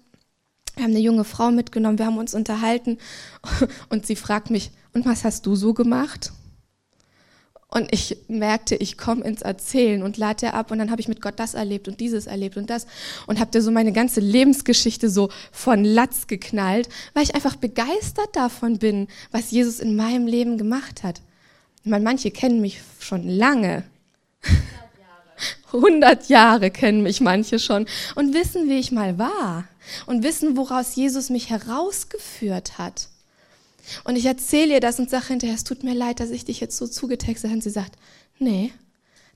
wir 0.76 0.84
haben 0.84 0.92
eine 0.92 1.00
junge 1.00 1.24
Frau 1.24 1.52
mitgenommen, 1.52 1.98
wir 1.98 2.06
haben 2.06 2.18
uns 2.18 2.36
unterhalten 2.36 2.98
und 3.90 4.06
sie 4.06 4.16
fragt 4.16 4.50
mich, 4.50 4.72
und 4.94 5.06
was 5.06 5.24
hast 5.24 5.46
du 5.46 5.56
so 5.56 5.74
gemacht? 5.74 6.32
Und 7.70 7.94
ich 7.94 8.18
merkte, 8.30 8.76
ich 8.76 8.98
komme 8.98 9.26
ins 9.26 9.42
Erzählen 9.42 10.02
und 10.02 10.16
lade 10.16 10.54
ab 10.54 10.72
und 10.72 10.80
dann 10.80 10.90
habe 10.90 11.02
ich 11.02 11.10
mit 11.10 11.22
Gott 11.22 11.34
das 11.38 11.54
erlebt 11.54 11.90
und 11.90 12.00
dieses 12.00 12.26
erlebt 12.26 12.56
und 12.56 12.70
das 12.70 12.88
und 13.28 13.42
habe 13.42 13.52
dir 13.52 13.62
so 13.62 13.72
meine 13.72 13.92
ganze 13.92 14.22
Lebensgeschichte 14.22 15.10
so 15.10 15.30
von 15.52 15.84
Latz 15.84 16.28
geknallt, 16.28 16.88
weil 17.14 17.24
ich 17.24 17.36
einfach 17.36 17.58
begeistert 17.58 18.34
davon 18.34 18.80
bin, 18.80 19.10
was 19.32 19.52
Jesus 19.52 19.80
in 19.80 19.98
meinem 19.98 20.28
Leben 20.28 20.58
gemacht 20.58 21.04
hat. 21.04 21.22
Ich 21.84 21.92
meine, 21.92 22.06
manche 22.06 22.32
kennen 22.32 22.62
mich 22.62 22.82
schon 23.00 23.28
lange. 23.28 23.84
100 25.74 26.30
Jahre 26.30 26.72
kennen 26.72 27.04
mich 27.04 27.20
manche 27.20 27.60
schon 27.60 27.86
und 28.16 28.34
wissen, 28.34 28.70
wie 28.70 28.80
ich 28.80 28.94
mal 28.94 29.18
war 29.18 29.68
und 30.06 30.24
wissen, 30.24 30.56
woraus 30.56 30.96
Jesus 30.96 31.30
mich 31.30 31.50
herausgeführt 31.50 32.78
hat. 32.78 33.10
Und 34.04 34.16
ich 34.16 34.26
erzähle 34.26 34.74
ihr 34.76 34.80
das 34.80 35.00
und 35.00 35.10
sage 35.10 35.28
hinterher, 35.28 35.56
es 35.56 35.64
tut 35.64 35.84
mir 35.84 35.94
leid, 35.94 36.20
dass 36.20 36.30
ich 36.30 36.46
dich 36.46 36.60
jetzt 36.60 36.78
so 36.78 36.88
zugetextet 36.88 37.50
habe. 37.50 37.58
Und 37.58 37.64
sie 37.64 37.70
sagt, 37.70 37.96
nee, 38.40 38.72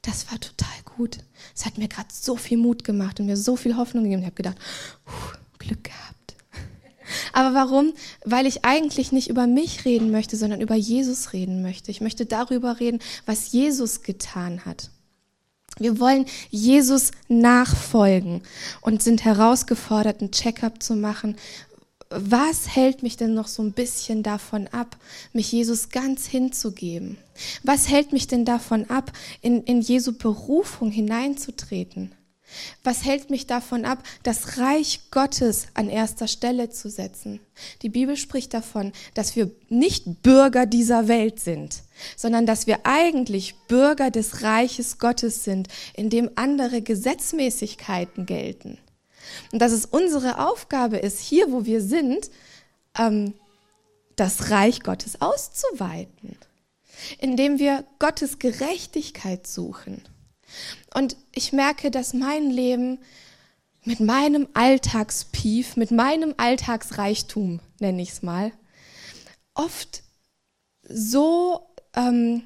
das 0.01 0.31
war 0.31 0.39
total 0.39 0.67
gut. 0.97 1.17
Es 1.55 1.65
hat 1.65 1.77
mir 1.77 1.87
gerade 1.87 2.09
so 2.11 2.35
viel 2.35 2.57
Mut 2.57 2.83
gemacht 2.83 3.19
und 3.19 3.27
mir 3.27 3.37
so 3.37 3.55
viel 3.55 3.77
Hoffnung 3.77 4.03
gegeben. 4.03 4.21
Ich 4.21 4.27
habe 4.27 4.35
gedacht, 4.35 4.57
Glück 5.59 5.83
gehabt. 5.83 6.35
Aber 7.33 7.53
warum? 7.53 7.93
Weil 8.25 8.47
ich 8.47 8.65
eigentlich 8.65 9.11
nicht 9.11 9.29
über 9.29 9.47
mich 9.47 9.85
reden 9.85 10.11
möchte, 10.11 10.37
sondern 10.37 10.61
über 10.61 10.75
Jesus 10.75 11.33
reden 11.33 11.61
möchte. 11.61 11.91
Ich 11.91 12.01
möchte 12.01 12.25
darüber 12.25 12.79
reden, 12.79 12.99
was 13.25 13.51
Jesus 13.51 14.01
getan 14.01 14.65
hat. 14.65 14.89
Wir 15.77 15.99
wollen 15.99 16.25
Jesus 16.49 17.11
nachfolgen 17.27 18.41
und 18.81 19.01
sind 19.01 19.23
herausgefordert, 19.23 20.19
einen 20.19 20.31
Checkup 20.31 20.83
zu 20.83 20.95
machen 20.95 21.37
was 22.11 22.75
hält 22.75 23.03
mich 23.03 23.17
denn 23.17 23.33
noch 23.33 23.47
so 23.47 23.63
ein 23.63 23.71
bisschen 23.71 24.21
davon 24.21 24.67
ab, 24.67 24.97
mich 25.33 25.51
Jesus 25.51 25.89
ganz 25.89 26.27
hinzugeben? 26.27 27.17
Was 27.63 27.89
hält 27.89 28.11
mich 28.11 28.27
denn 28.27 28.45
davon 28.45 28.89
ab, 28.89 29.11
in, 29.41 29.63
in 29.63 29.81
Jesu 29.81 30.13
Berufung 30.13 30.91
hineinzutreten? 30.91 32.13
Was 32.83 33.05
hält 33.05 33.29
mich 33.29 33.47
davon 33.47 33.85
ab, 33.85 34.03
das 34.23 34.57
Reich 34.57 35.01
Gottes 35.09 35.67
an 35.73 35.87
erster 35.87 36.27
Stelle 36.27 36.69
zu 36.69 36.89
setzen? 36.89 37.39
Die 37.81 37.89
Bibel 37.89 38.17
spricht 38.17 38.53
davon, 38.53 38.91
dass 39.13 39.35
wir 39.37 39.51
nicht 39.69 40.21
Bürger 40.21 40.65
dieser 40.65 41.07
Welt 41.07 41.39
sind, 41.39 41.83
sondern 42.17 42.45
dass 42.45 42.67
wir 42.67 42.79
eigentlich 42.83 43.55
Bürger 43.69 44.11
des 44.11 44.41
Reiches 44.41 44.97
Gottes 44.97 45.45
sind, 45.45 45.69
in 45.93 46.09
dem 46.09 46.29
andere 46.35 46.81
Gesetzmäßigkeiten 46.81 48.25
gelten. 48.25 48.77
Und 49.51 49.59
dass 49.59 49.71
es 49.71 49.85
unsere 49.85 50.45
Aufgabe 50.45 50.97
ist, 50.97 51.19
hier 51.19 51.51
wo 51.51 51.65
wir 51.65 51.81
sind, 51.81 52.29
ähm, 52.97 53.33
das 54.15 54.51
Reich 54.51 54.81
Gottes 54.81 55.21
auszuweiten, 55.21 56.37
indem 57.19 57.59
wir 57.59 57.85
Gottes 57.99 58.39
Gerechtigkeit 58.39 59.47
suchen. 59.47 60.03
Und 60.93 61.15
ich 61.33 61.53
merke, 61.53 61.91
dass 61.91 62.13
mein 62.13 62.49
Leben 62.49 62.99
mit 63.83 63.99
meinem 63.99 64.47
Alltagspief, 64.53 65.75
mit 65.75 65.91
meinem 65.91 66.35
Alltagsreichtum, 66.37 67.59
nenne 67.79 68.01
ich 68.01 68.09
es 68.09 68.21
mal, 68.21 68.51
oft 69.53 70.03
so, 70.83 71.67
ähm, 71.95 72.43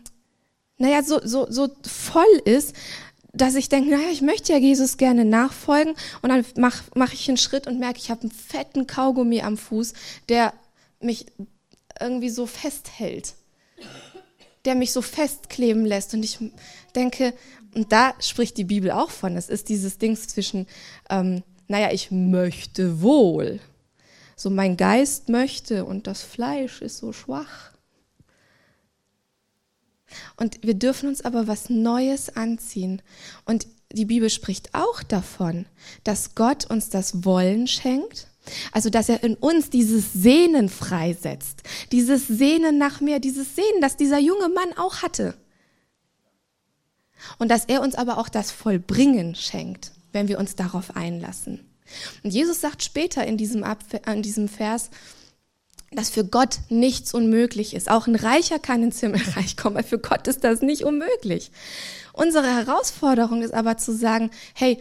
naja, 0.78 1.04
so, 1.04 1.20
so, 1.24 1.48
so 1.50 1.70
voll 1.86 2.42
ist, 2.46 2.76
dass 3.36 3.56
ich 3.56 3.70
denke, 3.70 3.90
naja, 3.90 4.10
ich 4.12 4.22
möchte 4.22 4.54
ja 4.54 4.60
Jesus 4.60 4.98
gerne 4.98 5.26
nachfolgen 5.26 5.94
und 6.22 6.30
dann 6.30 6.46
mache 6.58 6.84
mach 6.96 7.14
ich 7.14 7.28
einen 7.28 7.38
Schritt 7.38 7.68
und 7.68 7.80
merke, 7.80 8.00
ich 8.00 8.10
habe 8.10 8.22
einen 8.22 8.32
fetten 8.32 8.88
Kaugummi 8.88 9.42
am 9.42 9.58
Fuß, 9.58 9.94
der 10.30 10.54
mich 11.00 11.26
irgendwie 12.00 12.30
so 12.30 12.46
festhält, 12.46 13.36
der 14.66 14.76
mich 14.76 14.92
so 14.92 15.02
festkleben 15.02 15.86
lässt 15.86 16.14
und 16.14 16.24
ich 16.24 16.40
denke, 16.96 17.34
und 17.74 17.92
da 17.92 18.14
spricht 18.20 18.58
die 18.58 18.64
Bibel 18.64 18.92
auch 18.92 19.10
von, 19.10 19.36
es 19.36 19.50
ist 19.50 19.68
dieses 19.68 19.98
Ding 19.98 20.16
zwischen, 20.16 20.66
ähm, 21.10 21.44
naja, 21.68 21.92
ich 21.92 22.10
möchte 22.10 23.02
wohl, 23.02 23.60
so 24.38 24.50
mein 24.50 24.78
Geist 24.78 25.30
möchte 25.30 25.86
und 25.86 26.08
das 26.08 26.22
Fleisch 26.22 26.82
ist 26.82 26.98
so 26.98 27.12
schwach. 27.14 27.75
Und 30.38 30.64
wir 30.64 30.74
dürfen 30.74 31.10
uns 31.10 31.24
aber 31.24 31.48
was 31.48 31.70
Neues 31.70 32.36
anziehen. 32.36 33.02
Und 33.46 33.68
die 33.92 34.06
Bibel 34.06 34.30
spricht 34.30 34.74
auch 34.74 35.04
davon, 35.04 35.66
dass 36.04 36.36
Gott 36.36 36.70
uns 36.70 36.90
das 36.90 37.24
Wollen 37.26 37.68
schenkt. 37.68 38.28
Also, 38.72 38.90
dass 38.90 39.10
er 39.10 39.24
in 39.24 39.36
uns 39.36 39.70
dieses 39.70 40.14
Sehnen 40.14 40.70
freisetzt. 40.70 41.64
Dieses 41.92 42.28
Sehnen 42.28 42.78
nach 42.78 43.02
mehr, 43.02 43.20
dieses 43.20 43.56
Sehnen, 43.56 43.82
das 43.82 43.98
dieser 43.98 44.20
junge 44.20 44.50
Mann 44.50 44.78
auch 44.78 45.02
hatte. 45.02 45.36
Und 47.40 47.50
dass 47.50 47.66
er 47.66 47.82
uns 47.82 47.96
aber 47.96 48.18
auch 48.20 48.30
das 48.30 48.52
Vollbringen 48.52 49.34
schenkt, 49.36 49.92
wenn 50.12 50.28
wir 50.28 50.38
uns 50.38 50.56
darauf 50.56 50.96
einlassen. 50.96 51.66
Und 52.24 52.32
Jesus 52.32 52.62
sagt 52.62 52.84
später 52.84 53.26
in 53.26 53.38
diesem, 53.38 53.64
Ab 53.64 53.80
in 54.08 54.22
diesem 54.22 54.48
Vers, 54.48 54.90
dass 55.96 56.10
für 56.10 56.26
Gott 56.26 56.60
nichts 56.70 57.14
unmöglich 57.14 57.74
ist. 57.74 57.90
Auch 57.90 58.08
ein 58.08 58.16
Reicher 58.16 58.60
kann 58.60 58.84
ins 58.84 59.00
Himmelreich 59.00 59.58
kommen, 59.58 59.76
weil 59.76 59.84
für 59.84 60.00
Gott 60.00 60.28
ist 60.28 60.44
das 60.44 60.62
nicht 60.62 60.84
unmöglich. 60.84 61.52
Unsere 62.14 62.48
Herausforderung 62.48 63.42
ist 63.42 63.54
aber 63.54 63.78
zu 63.78 63.96
sagen, 63.96 64.32
hey, 64.54 64.80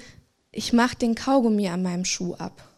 ich 0.52 0.72
mache 0.72 0.96
den 0.96 1.14
Kaugummi 1.14 1.68
an 1.68 1.82
meinem 1.82 2.04
Schuh 2.04 2.34
ab 2.34 2.68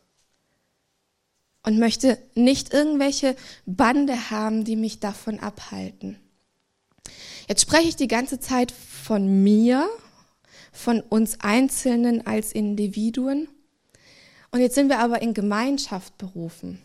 und 1.62 1.78
möchte 1.78 2.16
nicht 2.34 2.72
irgendwelche 2.72 3.36
Bande 3.66 4.30
haben, 4.30 4.64
die 4.64 4.76
mich 4.76 5.00
davon 5.00 5.40
abhalten. 5.40 6.18
Jetzt 7.48 7.62
spreche 7.62 7.88
ich 7.88 7.96
die 7.96 8.08
ganze 8.08 8.40
Zeit 8.40 8.72
von 8.72 9.42
mir, 9.42 9.88
von 10.72 11.00
uns 11.00 11.40
Einzelnen 11.40 12.26
als 12.26 12.52
Individuen. 12.52 13.48
Und 14.52 14.60
jetzt 14.60 14.74
sind 14.74 14.88
wir 14.88 15.00
aber 15.00 15.22
in 15.22 15.34
Gemeinschaft 15.34 16.16
berufen. 16.18 16.80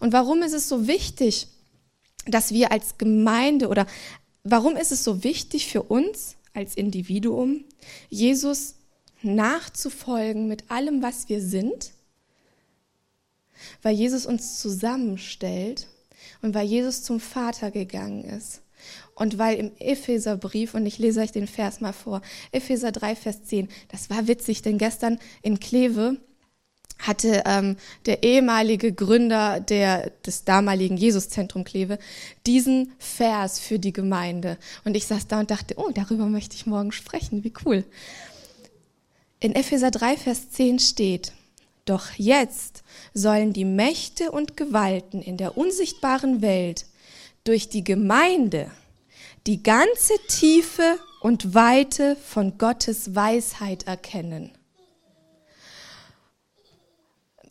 Und 0.00 0.12
warum 0.12 0.42
ist 0.42 0.52
es 0.52 0.68
so 0.68 0.86
wichtig, 0.86 1.48
dass 2.26 2.52
wir 2.52 2.72
als 2.72 2.98
Gemeinde 2.98 3.68
oder 3.68 3.86
warum 4.44 4.76
ist 4.76 4.92
es 4.92 5.04
so 5.04 5.24
wichtig 5.24 5.68
für 5.68 5.82
uns 5.82 6.36
als 6.54 6.74
Individuum, 6.74 7.64
Jesus 8.08 8.74
nachzufolgen 9.22 10.48
mit 10.48 10.70
allem, 10.70 11.02
was 11.02 11.28
wir 11.28 11.40
sind? 11.40 11.92
Weil 13.82 13.94
Jesus 13.94 14.26
uns 14.26 14.58
zusammenstellt 14.60 15.88
und 16.42 16.54
weil 16.54 16.66
Jesus 16.66 17.02
zum 17.02 17.20
Vater 17.20 17.70
gegangen 17.70 18.24
ist. 18.24 18.62
Und 19.14 19.38
weil 19.38 19.58
im 19.58 19.72
Epheserbrief, 19.80 20.74
und 20.74 20.86
ich 20.86 20.98
lese 20.98 21.20
euch 21.20 21.32
den 21.32 21.48
Vers 21.48 21.80
mal 21.80 21.92
vor, 21.92 22.22
Epheser 22.52 22.92
3, 22.92 23.16
Vers 23.16 23.42
10, 23.44 23.68
das 23.88 24.10
war 24.10 24.28
witzig, 24.28 24.62
denn 24.62 24.78
gestern 24.78 25.18
in 25.42 25.58
Kleve 25.58 26.18
hatte 26.98 27.42
ähm, 27.46 27.76
der 28.06 28.22
ehemalige 28.22 28.92
Gründer 28.92 29.60
der, 29.60 30.10
des 30.26 30.44
damaligen 30.44 30.96
Jesuszentrum 30.96 31.64
Kleve 31.64 31.98
diesen 32.46 32.92
Vers 32.98 33.60
für 33.60 33.78
die 33.78 33.92
Gemeinde. 33.92 34.58
Und 34.84 34.96
ich 34.96 35.06
saß 35.06 35.28
da 35.28 35.40
und 35.40 35.50
dachte, 35.50 35.74
oh, 35.76 35.90
darüber 35.94 36.26
möchte 36.26 36.56
ich 36.56 36.66
morgen 36.66 36.92
sprechen, 36.92 37.44
wie 37.44 37.52
cool. 37.64 37.84
In 39.40 39.54
Epheser 39.54 39.90
3, 39.90 40.16
Vers 40.16 40.50
10 40.50 40.80
steht, 40.80 41.32
doch 41.84 42.10
jetzt 42.16 42.82
sollen 43.14 43.52
die 43.52 43.64
Mächte 43.64 44.32
und 44.32 44.56
Gewalten 44.56 45.22
in 45.22 45.36
der 45.36 45.56
unsichtbaren 45.56 46.42
Welt 46.42 46.86
durch 47.44 47.68
die 47.68 47.84
Gemeinde 47.84 48.70
die 49.46 49.62
ganze 49.62 50.12
Tiefe 50.28 50.98
und 51.20 51.54
Weite 51.54 52.16
von 52.16 52.58
Gottes 52.58 53.14
Weisheit 53.14 53.86
erkennen 53.86 54.57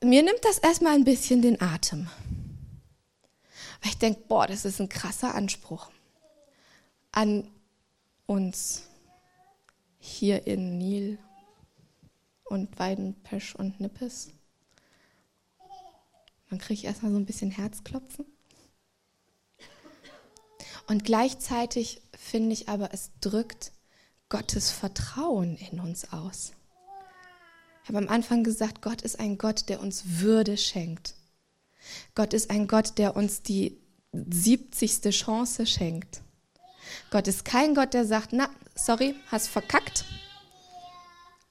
mir 0.04 0.24
nimmt 0.24 0.44
das 0.44 0.58
erstmal 0.58 0.94
ein 0.94 1.04
bisschen 1.04 1.42
den 1.42 1.62
Atem. 1.62 2.10
Weil 3.82 3.92
ich 3.92 3.98
denke, 3.98 4.22
boah, 4.28 4.48
das 4.48 4.66
ist 4.66 4.80
ein 4.80 4.90
krasser 4.90 5.36
Anspruch 5.36 5.90
an 7.12 7.50
uns 8.26 8.84
hier 10.00 10.46
in 10.48 10.78
Nil 10.78 11.20
und 12.46 12.78
Weidenpesch 12.80 13.56
und 13.56 13.80
Nippes. 13.80 14.30
Dann 16.50 16.60
kriege 16.60 16.76
ich 16.76 16.86
erstmal 16.86 17.12
so 17.12 17.18
ein 17.18 17.26
bisschen 17.26 17.52
Herzklopfen. 17.52 18.26
Und 20.88 21.04
gleichzeitig 21.04 22.02
finde 22.18 22.54
ich 22.54 22.70
aber, 22.70 22.94
es 22.94 23.12
drückt 23.20 23.74
Gottes 24.30 24.72
Vertrauen 24.72 25.58
in 25.58 25.80
uns 25.80 26.12
aus. 26.14 26.54
Habe 27.88 28.00
am 28.00 28.10
Anfang 28.10 28.44
gesagt, 28.44 28.82
Gott 28.82 29.02
ist 29.02 29.20
ein 29.20 29.38
Gott, 29.38 29.70
der 29.70 29.80
uns 29.82 30.04
Würde 30.20 30.58
schenkt. 30.58 31.14
Gott 32.16 32.34
ist 32.34 32.50
ein 32.50 32.68
Gott, 32.68 32.98
der 32.98 33.16
uns 33.16 33.42
die 33.42 33.78
70. 34.12 35.10
Chance 35.12 35.66
schenkt. 35.66 36.22
Gott 37.12 37.28
ist 37.28 37.46
kein 37.46 37.76
Gott, 37.76 37.94
der 37.94 38.06
sagt, 38.06 38.30
na, 38.34 38.50
sorry, 38.76 39.16
hast 39.28 39.48
verkackt. 39.48 40.06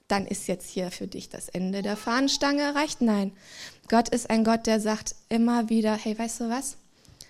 Dann 0.07 0.25
ist 0.27 0.47
jetzt 0.47 0.69
hier 0.69 0.91
für 0.91 1.07
dich 1.07 1.29
das 1.29 1.49
Ende 1.49 1.81
der 1.81 1.97
Fahnenstange 1.97 2.61
erreicht. 2.61 3.01
Nein, 3.01 3.31
Gott 3.89 4.09
ist 4.09 4.29
ein 4.29 4.43
Gott, 4.43 4.67
der 4.67 4.79
sagt 4.79 5.15
immer 5.29 5.69
wieder, 5.69 5.95
hey, 5.95 6.17
weißt 6.17 6.41
du 6.41 6.49
was? 6.49 6.77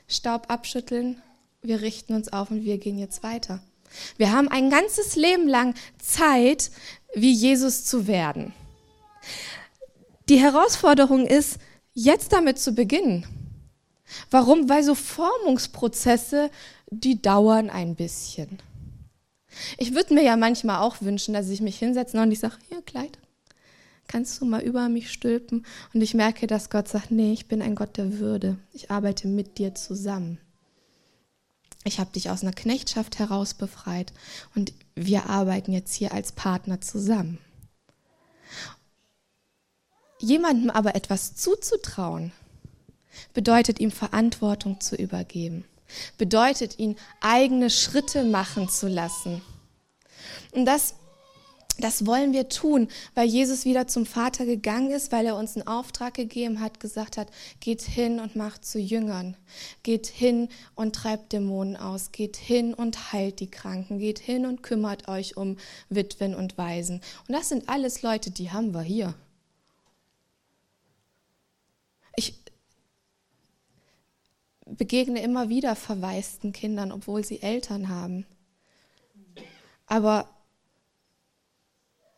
Staub 0.08 0.50
abschütteln, 0.50 1.22
wir 1.62 1.82
richten 1.82 2.14
uns 2.14 2.32
auf 2.32 2.52
und 2.52 2.64
wir 2.64 2.78
gehen 2.78 3.00
jetzt 3.00 3.24
weiter. 3.24 3.62
Wir 4.18 4.32
haben 4.32 4.50
ein 4.50 4.70
ganzes 4.70 5.16
Leben 5.16 5.48
lang 5.48 5.76
Zeit, 5.98 6.72
wie 7.16 7.32
Jesus 7.32 7.86
zu 7.86 8.08
werden. 8.08 8.54
Die 10.30 10.40
Herausforderung 10.40 11.26
ist, 11.26 11.58
jetzt 11.94 12.34
damit 12.34 12.60
zu 12.60 12.74
beginnen. 12.74 13.26
Warum? 14.30 14.70
Weil 14.70 14.84
so 14.84 14.96
Formungsprozesse, 14.96 16.50
die 16.90 17.22
dauern 17.22 17.70
ein 17.70 17.96
bisschen. 17.96 18.60
Ich 19.78 19.96
würde 19.96 20.14
mir 20.14 20.24
ja 20.24 20.38
manchmal 20.38 20.82
auch 20.82 21.02
wünschen, 21.02 21.34
dass 21.34 21.50
ich 21.50 21.62
mich 21.62 21.80
hinsetze 21.80 22.22
und 22.22 22.32
ich 22.32 22.40
sage, 22.40 22.56
hier 22.70 22.82
Kleid, 22.82 23.18
kannst 24.08 24.40
du 24.40 24.46
mal 24.46 24.62
über 24.62 24.90
mich 24.90 25.12
stülpen? 25.12 25.66
Und 25.94 26.02
ich 26.02 26.14
merke, 26.14 26.48
dass 26.48 26.70
Gott 26.70 26.88
sagt, 26.88 27.12
nee, 27.12 27.34
ich 27.34 27.48
bin 27.48 27.62
ein 27.62 27.76
Gott 27.76 27.98
der 27.98 28.20
Würde. 28.20 28.58
Ich 28.74 28.92
arbeite 28.92 29.28
mit 29.28 29.58
dir 29.58 29.76
zusammen. 29.76 30.40
Ich 31.84 32.00
habe 32.00 32.12
dich 32.12 32.30
aus 32.30 32.44
einer 32.44 32.54
Knechtschaft 32.54 33.18
heraus 33.18 33.54
befreit 33.54 34.12
und 34.56 34.74
wir 34.96 35.30
arbeiten 35.30 35.72
jetzt 35.72 35.94
hier 35.94 36.14
als 36.14 36.34
Partner 36.34 36.82
zusammen. 36.82 37.40
Jemandem 40.20 40.70
aber 40.70 40.96
etwas 40.96 41.36
zuzutrauen, 41.36 42.32
bedeutet 43.34 43.80
ihm 43.80 43.92
Verantwortung 43.92 44.80
zu 44.82 44.96
übergeben, 44.96 45.66
bedeutet 46.18 46.80
ihn 46.80 46.96
eigene 47.22 47.70
Schritte 47.70 48.24
machen 48.24 48.70
zu 48.70 48.88
lassen. 48.88 49.42
Und 50.52 50.66
das, 50.66 50.96
das 51.80 52.08
wollen 52.08 52.34
wir 52.34 52.50
tun, 52.50 52.88
weil 53.14 53.28
Jesus 53.28 53.66
wieder 53.66 53.88
zum 53.88 54.08
Vater 54.08 54.46
gegangen 54.46 54.90
ist, 54.90 55.12
weil 55.12 55.28
er 55.28 55.36
uns 55.36 55.56
einen 55.56 55.68
Auftrag 55.68 56.16
gegeben 56.16 56.60
hat, 56.60 56.80
gesagt 56.80 57.18
hat, 57.18 57.30
geht 57.60 57.82
hin 57.84 58.20
und 58.20 58.36
macht 58.36 58.66
zu 58.66 58.80
Jüngern, 58.80 59.38
geht 59.84 60.08
hin 60.08 60.50
und 60.74 60.96
treibt 60.96 61.32
Dämonen 61.34 61.76
aus, 61.76 62.12
geht 62.12 62.38
hin 62.38 62.74
und 62.74 63.14
heilt 63.14 63.40
die 63.40 63.52
Kranken, 63.52 64.00
geht 64.00 64.20
hin 64.20 64.48
und 64.48 64.64
kümmert 64.64 65.08
euch 65.08 65.38
um 65.38 65.58
Witwen 65.90 66.34
und 66.34 66.58
Waisen. 66.58 67.02
Und 67.28 67.36
das 67.36 67.50
sind 67.50 67.70
alles 67.70 68.02
Leute, 68.02 68.32
die 68.32 68.52
haben 68.52 68.74
wir 68.74 68.82
hier. 68.82 69.14
Ich 72.16 72.34
begegne 74.76 75.22
immer 75.22 75.50
wieder 75.50 75.76
verwaisten 75.76 76.54
Kindern, 76.54 76.92
obwohl 76.92 77.24
sie 77.24 77.42
Eltern 77.42 77.90
haben. 77.90 78.26
Aber 79.86 80.30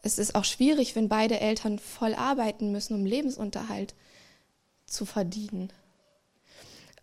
es 0.02 0.18
ist 0.18 0.36
auch 0.36 0.46
schwierig, 0.46 0.96
wenn 0.96 1.10
beide 1.10 1.40
Eltern 1.40 1.78
voll 1.80 2.16
arbeiten 2.16 2.72
müssen, 2.72 2.96
um 2.96 3.06
Lebensunterhalt 3.06 3.94
zu 4.86 5.06
verdienen. 5.06 5.72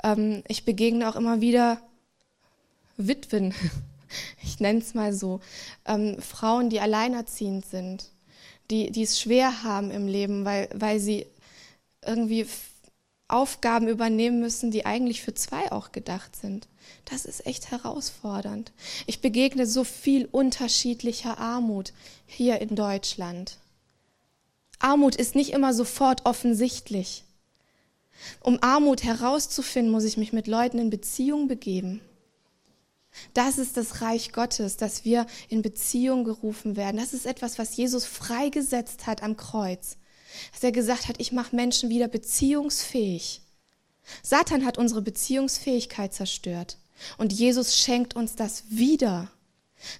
Ähm, 0.03 0.43
ich 0.49 0.65
begegne 0.65 1.09
auch 1.09 1.17
immer 1.17 1.41
wieder 1.41 1.81
Witwen, 2.97 3.55
ich 4.43 4.61
nenne 4.61 4.81
es 4.81 4.95
mal 4.95 5.13
so, 5.13 5.41
ähm, 5.85 6.21
Frauen, 6.21 6.71
die 6.71 6.81
alleinerziehend 6.81 7.67
sind, 7.67 8.11
die, 8.71 8.91
die 8.91 9.03
es 9.03 9.21
schwer 9.21 9.63
haben 9.63 9.91
im 9.91 10.09
Leben, 10.09 10.45
weil, 10.45 10.69
weil 10.75 10.99
sie 10.99 11.27
irgendwie 12.05 12.47
Aufgaben 13.29 13.89
übernehmen 13.89 14.41
müssen, 14.41 14.71
die 14.71 14.87
eigentlich 14.87 15.23
für 15.23 15.35
zwei 15.35 15.73
auch 15.73 15.93
gedacht 15.93 16.37
sind. 16.37 16.69
Das 17.05 17.25
ist 17.25 17.47
echt 17.47 17.71
herausfordernd. 17.71 18.73
Ich 19.07 19.21
begegne 19.21 19.67
so 19.67 19.83
viel 19.83 20.27
unterschiedlicher 20.27 21.39
Armut 21.39 21.93
hier 22.27 22.61
in 22.61 22.77
Deutschland. 22.77 23.59
Armut 24.79 25.17
ist 25.17 25.35
nicht 25.35 25.53
immer 25.53 25.75
sofort 25.75 26.25
offensichtlich. 26.25 27.25
Um 28.41 28.59
Armut 28.63 29.03
herauszufinden, 29.03 29.93
muss 29.93 30.05
ich 30.05 30.17
mich 30.17 30.33
mit 30.33 30.47
Leuten 30.47 30.79
in 30.79 30.91
Beziehung 30.91 31.49
begeben. 31.49 32.01
Das 33.35 33.59
ist 33.59 33.77
das 33.77 34.03
Reich 34.03 34.33
Gottes, 34.33 34.77
dass 34.77 35.05
wir 35.05 35.27
in 35.49 35.63
Beziehung 35.63 36.25
gerufen 36.25 36.77
werden. 36.77 36.99
Das 36.99 37.15
ist 37.15 37.27
etwas, 37.27 37.59
was 37.59 37.77
Jesus 37.77 38.05
freigesetzt 38.05 39.07
hat 39.07 39.23
am 39.23 39.37
Kreuz. 39.37 39.97
Dass 40.53 40.63
er 40.63 40.73
gesagt 40.73 41.09
hat, 41.09 41.21
ich 41.21 41.33
mache 41.33 41.55
Menschen 41.55 41.91
wieder 41.91 42.09
beziehungsfähig. 42.09 43.43
Satan 44.23 44.65
hat 44.65 44.79
unsere 44.79 45.03
Beziehungsfähigkeit 45.03 46.15
zerstört. 46.15 46.79
Und 47.19 47.33
Jesus 47.33 47.77
schenkt 47.77 48.15
uns 48.17 48.37
das 48.37 48.65
wieder. 48.71 49.31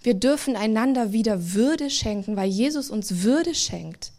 Wir 0.03 0.15
dürfen 0.15 0.57
einander 0.57 1.13
wieder 1.13 1.53
Würde 1.53 1.91
schenken, 1.91 2.37
weil 2.37 2.49
Jesus 2.49 2.91
uns 2.91 3.23
Würde 3.23 3.55
schenkt. 3.55 4.13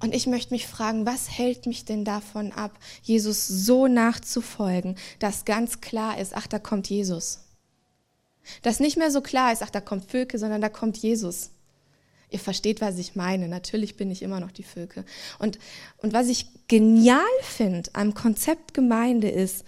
Und 0.00 0.14
ich 0.14 0.26
möchte 0.26 0.52
mich 0.52 0.66
fragen, 0.66 1.06
was 1.06 1.30
hält 1.30 1.66
mich 1.66 1.84
denn 1.84 2.04
davon 2.04 2.50
ab, 2.52 2.76
Jesus 3.02 3.46
so 3.46 3.86
nachzufolgen, 3.86 4.96
dass 5.20 5.44
ganz 5.44 5.80
klar 5.80 6.18
ist, 6.18 6.34
ach, 6.34 6.48
da 6.48 6.58
kommt 6.58 6.88
Jesus. 6.88 7.44
Dass 8.62 8.80
nicht 8.80 8.96
mehr 8.96 9.12
so 9.12 9.20
klar 9.20 9.52
ist, 9.52 9.62
ach, 9.62 9.70
da 9.70 9.80
kommt 9.80 10.10
Völke, 10.10 10.38
sondern 10.38 10.60
da 10.60 10.68
kommt 10.68 10.98
Jesus. 10.98 11.50
Ihr 12.32 12.38
versteht, 12.38 12.80
was 12.80 12.98
ich 12.98 13.14
meine. 13.14 13.48
Natürlich 13.48 13.96
bin 13.96 14.10
ich 14.10 14.22
immer 14.22 14.40
noch 14.40 14.50
die 14.50 14.62
Völke. 14.62 15.04
Und, 15.38 15.58
und 15.98 16.12
was 16.12 16.28
ich 16.28 16.46
genial 16.68 17.20
finde 17.42 17.90
am 17.92 18.14
Konzept 18.14 18.74
Gemeinde 18.74 19.28
ist, 19.28 19.64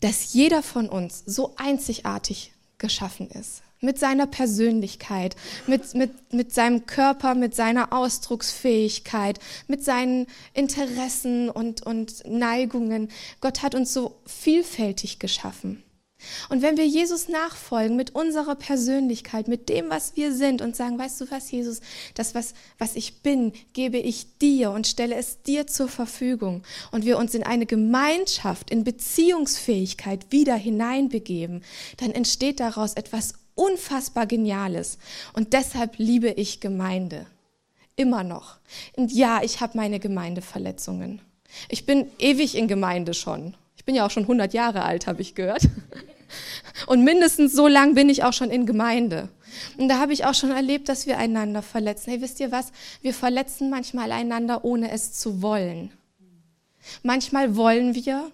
dass 0.00 0.32
jeder 0.32 0.62
von 0.62 0.88
uns 0.88 1.22
so 1.26 1.54
einzigartig 1.56 2.52
geschaffen 2.78 3.30
ist 3.30 3.62
mit 3.84 3.98
seiner 3.98 4.26
Persönlichkeit, 4.26 5.36
mit, 5.66 5.94
mit, 5.94 6.32
mit 6.32 6.52
seinem 6.52 6.86
Körper, 6.86 7.34
mit 7.34 7.54
seiner 7.54 7.92
Ausdrucksfähigkeit, 7.92 9.38
mit 9.68 9.84
seinen 9.84 10.26
Interessen 10.54 11.50
und, 11.50 11.82
und 11.82 12.26
Neigungen. 12.26 13.10
Gott 13.40 13.62
hat 13.62 13.74
uns 13.74 13.92
so 13.92 14.16
vielfältig 14.26 15.18
geschaffen. 15.18 15.82
Und 16.48 16.62
wenn 16.62 16.76
wir 16.76 16.86
Jesus 16.86 17.28
nachfolgen 17.28 17.96
mit 17.96 18.14
unserer 18.14 18.54
Persönlichkeit, 18.54 19.48
mit 19.48 19.68
dem, 19.68 19.90
was 19.90 20.16
wir 20.16 20.32
sind 20.32 20.62
und 20.62 20.76
sagen, 20.76 20.98
weißt 20.98 21.20
du 21.20 21.30
was, 21.30 21.50
Jesus, 21.50 21.80
das, 22.14 22.34
was, 22.34 22.54
was 22.78 22.96
ich 22.96 23.22
bin, 23.22 23.52
gebe 23.72 23.98
ich 23.98 24.38
dir 24.38 24.70
und 24.70 24.86
stelle 24.86 25.14
es 25.14 25.42
dir 25.42 25.66
zur 25.66 25.88
Verfügung 25.88 26.62
und 26.90 27.04
wir 27.04 27.18
uns 27.18 27.34
in 27.34 27.42
eine 27.42 27.66
Gemeinschaft, 27.66 28.70
in 28.70 28.84
Beziehungsfähigkeit 28.84 30.30
wieder 30.30 30.54
hineinbegeben, 30.54 31.62
dann 31.98 32.10
entsteht 32.12 32.60
daraus 32.60 32.94
etwas 32.94 33.34
unfassbar 33.54 34.26
Geniales. 34.26 34.98
Und 35.32 35.52
deshalb 35.52 35.98
liebe 35.98 36.30
ich 36.30 36.60
Gemeinde. 36.60 37.26
Immer 37.96 38.24
noch. 38.24 38.56
Und 38.96 39.12
ja, 39.12 39.40
ich 39.42 39.60
habe 39.60 39.76
meine 39.76 40.00
Gemeindeverletzungen. 40.00 41.20
Ich 41.68 41.86
bin 41.86 42.10
ewig 42.18 42.56
in 42.56 42.66
Gemeinde 42.66 43.14
schon. 43.14 43.54
Ich 43.76 43.84
bin 43.84 43.94
ja 43.94 44.04
auch 44.04 44.10
schon 44.10 44.24
100 44.24 44.52
Jahre 44.54 44.82
alt, 44.82 45.06
habe 45.06 45.22
ich 45.22 45.34
gehört. 45.34 45.62
Und 46.86 47.04
mindestens 47.04 47.52
so 47.52 47.68
lang 47.68 47.94
bin 47.94 48.08
ich 48.08 48.24
auch 48.24 48.32
schon 48.32 48.50
in 48.50 48.66
Gemeinde. 48.66 49.28
Und 49.78 49.88
da 49.88 49.98
habe 49.98 50.12
ich 50.12 50.24
auch 50.24 50.34
schon 50.34 50.50
erlebt, 50.50 50.88
dass 50.88 51.06
wir 51.06 51.18
einander 51.18 51.62
verletzen. 51.62 52.10
Hey, 52.10 52.20
wisst 52.20 52.40
ihr 52.40 52.52
was? 52.52 52.72
Wir 53.02 53.14
verletzen 53.14 53.70
manchmal 53.70 54.12
einander, 54.12 54.64
ohne 54.64 54.90
es 54.90 55.12
zu 55.12 55.42
wollen. 55.42 55.90
Manchmal 57.02 57.56
wollen 57.56 57.94
wir. 57.94 58.30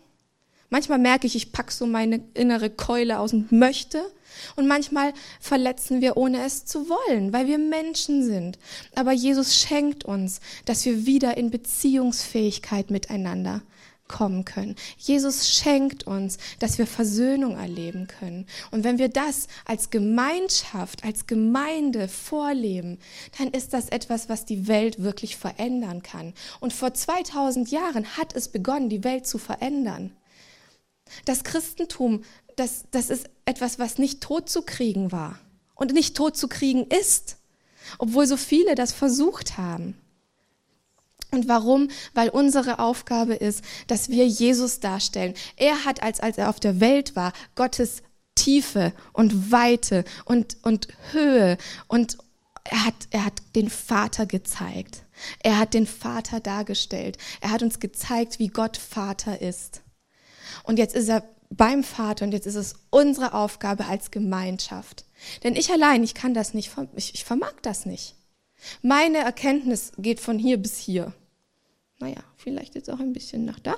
Manchmal 0.71 0.99
merke 0.99 1.27
ich, 1.27 1.35
ich 1.37 1.53
packe 1.53 1.73
so 1.73 1.87
meine 1.87 2.21
innere 2.35 2.71
Keule 2.71 3.19
aus 3.19 3.33
und 3.33 3.53
möchte. 3.53 4.03
Und 4.57 4.69
manchmal 4.69 5.13
verletzen 5.41 6.01
wir, 6.01 6.17
ohne 6.17 6.45
es 6.45 6.65
zu 6.65 6.89
wollen, 6.89 7.33
weil 7.33 7.47
wir 7.47 7.59
Menschen 7.59 8.25
sind. 8.25 8.59
Aber 8.95 9.13
Jesus 9.13 9.57
schenkt 9.57 10.05
uns, 10.05 10.41
dass 10.65 10.85
wir 10.85 11.07
wieder 11.07 11.37
in 11.37 11.51
Beziehungsfähigkeit 11.51 12.91
miteinander 12.91 13.63
kommen 14.11 14.45
können. 14.45 14.77
Jesus 14.99 15.49
schenkt 15.49 16.07
uns, 16.07 16.37
dass 16.59 16.77
wir 16.77 16.87
Versöhnung 16.87 17.57
erleben 17.57 18.07
können. 18.07 18.47
Und 18.71 18.85
wenn 18.85 18.99
wir 18.99 19.09
das 19.09 19.47
als 19.65 19.91
Gemeinschaft, 19.91 21.05
als 21.05 21.27
Gemeinde 21.27 22.09
vorleben, 22.09 22.99
dann 23.39 23.49
ist 23.49 23.73
das 23.73 23.89
etwas, 23.89 24.29
was 24.29 24.45
die 24.45 24.69
Welt 24.69 25.03
wirklich 25.03 25.37
verändern 25.37 26.03
kann. 26.03 26.35
Und 26.61 26.73
vor 26.73 26.93
2000 26.93 27.71
Jahren 27.71 28.17
hat 28.17 28.35
es 28.35 28.49
begonnen, 28.49 28.89
die 28.89 29.05
Welt 29.05 29.27
zu 29.27 29.39
verändern. 29.39 30.13
Das 31.25 31.43
Christentum 31.43 32.23
das, 32.61 32.85
das 32.91 33.11
ist 33.11 33.29
etwas, 33.45 33.79
was 33.79 33.99
nicht 33.99 34.21
tot 34.21 34.49
zu 34.49 34.63
kriegen 34.63 35.13
war 35.13 35.39
und 35.75 35.93
nicht 35.93 36.17
tot 36.17 36.37
zu 36.37 36.49
kriegen 36.49 36.87
ist, 36.87 37.39
obwohl 37.99 38.27
so 38.27 38.37
viele 38.37 38.75
das 38.75 38.93
versucht 38.93 39.57
haben. 39.57 40.00
Und 41.31 41.49
warum? 41.49 41.89
Weil 42.15 42.29
unsere 42.29 42.79
Aufgabe 42.79 43.35
ist, 43.35 43.65
dass 43.87 44.09
wir 44.09 44.27
Jesus 44.27 44.81
darstellen. 44.81 45.35
Er 45.57 45.85
hat, 45.85 46.03
als, 46.03 46.21
als 46.21 46.39
er 46.39 46.49
auf 46.49 46.61
der 46.61 46.81
Welt 46.81 47.15
war, 47.17 47.33
Gottes 47.55 48.03
Tiefe 48.35 48.93
und 49.13 49.53
Weite 49.53 50.05
und, 50.25 50.57
und 50.63 50.89
Höhe 51.13 51.59
und 51.89 52.19
er 52.65 52.85
hat, 52.87 52.95
er 53.11 53.25
hat 53.25 53.43
den 53.57 53.71
Vater 53.71 54.27
gezeigt. 54.27 55.05
Er 55.41 55.59
hat 55.59 55.75
den 55.75 55.87
Vater 55.87 56.41
dargestellt. 56.41 57.19
Er 57.41 57.51
hat 57.51 57.63
uns 57.63 57.81
gezeigt, 57.81 58.39
wie 58.39 58.49
Gott 58.49 58.77
Vater 58.77 59.41
ist. 59.41 59.83
Und 60.63 60.79
jetzt 60.79 60.95
ist 60.95 61.09
er 61.09 61.25
beim 61.51 61.83
Vater 61.83 62.25
und 62.25 62.33
jetzt 62.33 62.47
ist 62.47 62.55
es 62.55 62.75
unsere 62.91 63.35
Aufgabe 63.35 63.87
als 63.87 64.11
Gemeinschaft. 64.11 65.05
Denn 65.43 65.57
ich 65.57 65.71
allein, 65.71 66.05
ich 66.05 66.15
kann 66.15 66.33
das 66.33 66.55
nicht, 66.55 66.71
ich, 66.95 67.15
ich 67.15 67.25
vermag 67.25 67.55
das 67.63 67.87
nicht. 67.87 68.15
Meine 68.83 69.19
Erkenntnis 69.19 69.93
geht 69.99 70.21
von 70.21 70.39
hier 70.39 70.57
bis 70.57 70.79
hier. 70.79 71.13
Naja, 71.99 72.23
vielleicht 72.37 72.75
jetzt 72.75 72.91
auch 72.91 73.01
ein 73.01 73.13
bisschen 73.13 73.45
nach 73.45 73.59
da. 73.59 73.77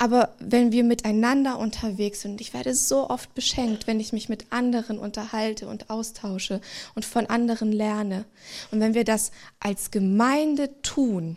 Aber 0.00 0.36
wenn 0.38 0.70
wir 0.70 0.84
miteinander 0.84 1.58
unterwegs 1.58 2.20
sind, 2.20 2.40
ich 2.40 2.54
werde 2.54 2.72
so 2.72 3.10
oft 3.10 3.34
beschenkt, 3.34 3.88
wenn 3.88 3.98
ich 3.98 4.12
mich 4.12 4.28
mit 4.28 4.46
anderen 4.50 4.96
unterhalte 4.98 5.66
und 5.66 5.90
austausche 5.90 6.60
und 6.94 7.04
von 7.04 7.26
anderen 7.26 7.72
lerne. 7.72 8.24
Und 8.70 8.78
wenn 8.78 8.94
wir 8.94 9.02
das 9.02 9.32
als 9.58 9.90
Gemeinde 9.90 10.80
tun, 10.82 11.36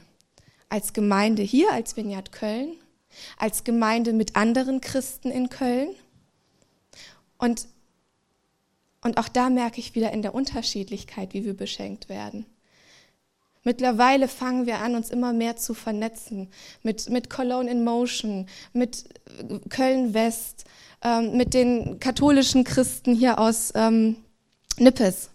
als 0.69 0.93
Gemeinde 0.93 1.41
hier, 1.41 1.71
als 1.71 1.97
Vineyard 1.97 2.31
Köln, 2.31 2.75
als 3.37 3.63
Gemeinde 3.63 4.13
mit 4.13 4.35
anderen 4.35 4.79
Christen 4.79 5.31
in 5.31 5.49
Köln. 5.49 5.89
Und, 7.37 7.67
und 9.03 9.17
auch 9.17 9.27
da 9.27 9.49
merke 9.49 9.79
ich 9.79 9.95
wieder 9.95 10.11
in 10.11 10.21
der 10.21 10.35
Unterschiedlichkeit, 10.35 11.33
wie 11.33 11.45
wir 11.45 11.55
beschenkt 11.55 12.09
werden. 12.09 12.45
Mittlerweile 13.63 14.27
fangen 14.27 14.65
wir 14.65 14.79
an, 14.79 14.95
uns 14.95 15.11
immer 15.11 15.33
mehr 15.33 15.55
zu 15.55 15.73
vernetzen 15.73 16.47
mit, 16.81 17.09
mit 17.09 17.29
Cologne 17.29 17.69
in 17.69 17.83
Motion, 17.83 18.47
mit 18.73 19.05
Köln 19.69 20.13
West, 20.15 20.65
ähm, 21.03 21.37
mit 21.37 21.53
den 21.53 21.99
katholischen 21.99 22.63
Christen 22.63 23.13
hier 23.13 23.37
aus 23.37 23.71
ähm, 23.75 24.15
Nippes, 24.77 25.29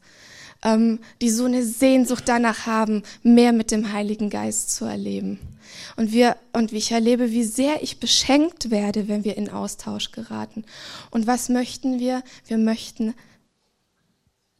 ähm, 0.64 0.98
die 1.20 1.31
so 1.31 1.44
eine 1.44 1.64
Sehnsucht 1.64 2.24
danach 2.26 2.66
haben, 2.66 3.05
mehr 3.22 3.52
mit 3.52 3.70
dem 3.70 3.92
Heiligen 3.92 4.29
Geist 4.29 4.74
zu 4.74 4.85
erleben. 4.85 5.38
Und 5.96 6.12
wir, 6.12 6.37
und 6.52 6.72
ich 6.72 6.90
erlebe, 6.90 7.31
wie 7.31 7.44
sehr 7.44 7.83
ich 7.83 8.00
beschenkt 8.00 8.70
werde, 8.70 9.09
wenn 9.09 9.24
wir 9.24 9.37
in 9.37 9.50
Austausch 9.50 10.11
geraten. 10.11 10.64
Und 11.11 11.26
was 11.26 11.48
möchten 11.48 12.00
wir? 12.00 12.22
Wir 12.46 12.59
möchten, 12.59 13.14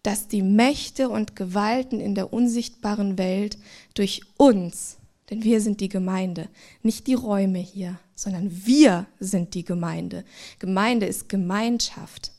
dass 0.07 0.29
die 0.29 0.43
Mächte 0.43 1.09
und 1.09 1.35
Gewalten 1.35 1.99
in 1.99 2.15
der 2.15 2.33
unsichtbaren 2.33 3.19
Welt 3.19 3.59
durch 3.95 4.21
uns, 4.37 4.99
denn 5.31 5.43
wir 5.43 5.61
sind 5.61 5.81
die 5.81 5.89
Gemeinde, 5.89 6.49
nicht 6.85 7.09
die 7.09 7.15
Räume 7.15 7.59
hier, 7.59 7.99
sondern 8.15 8.65
wir 8.67 9.07
sind 9.19 9.55
die 9.55 9.65
Gemeinde. 9.65 10.25
Gemeinde 10.61 11.07
ist 11.07 11.29
Gemeinschaft 11.29 12.31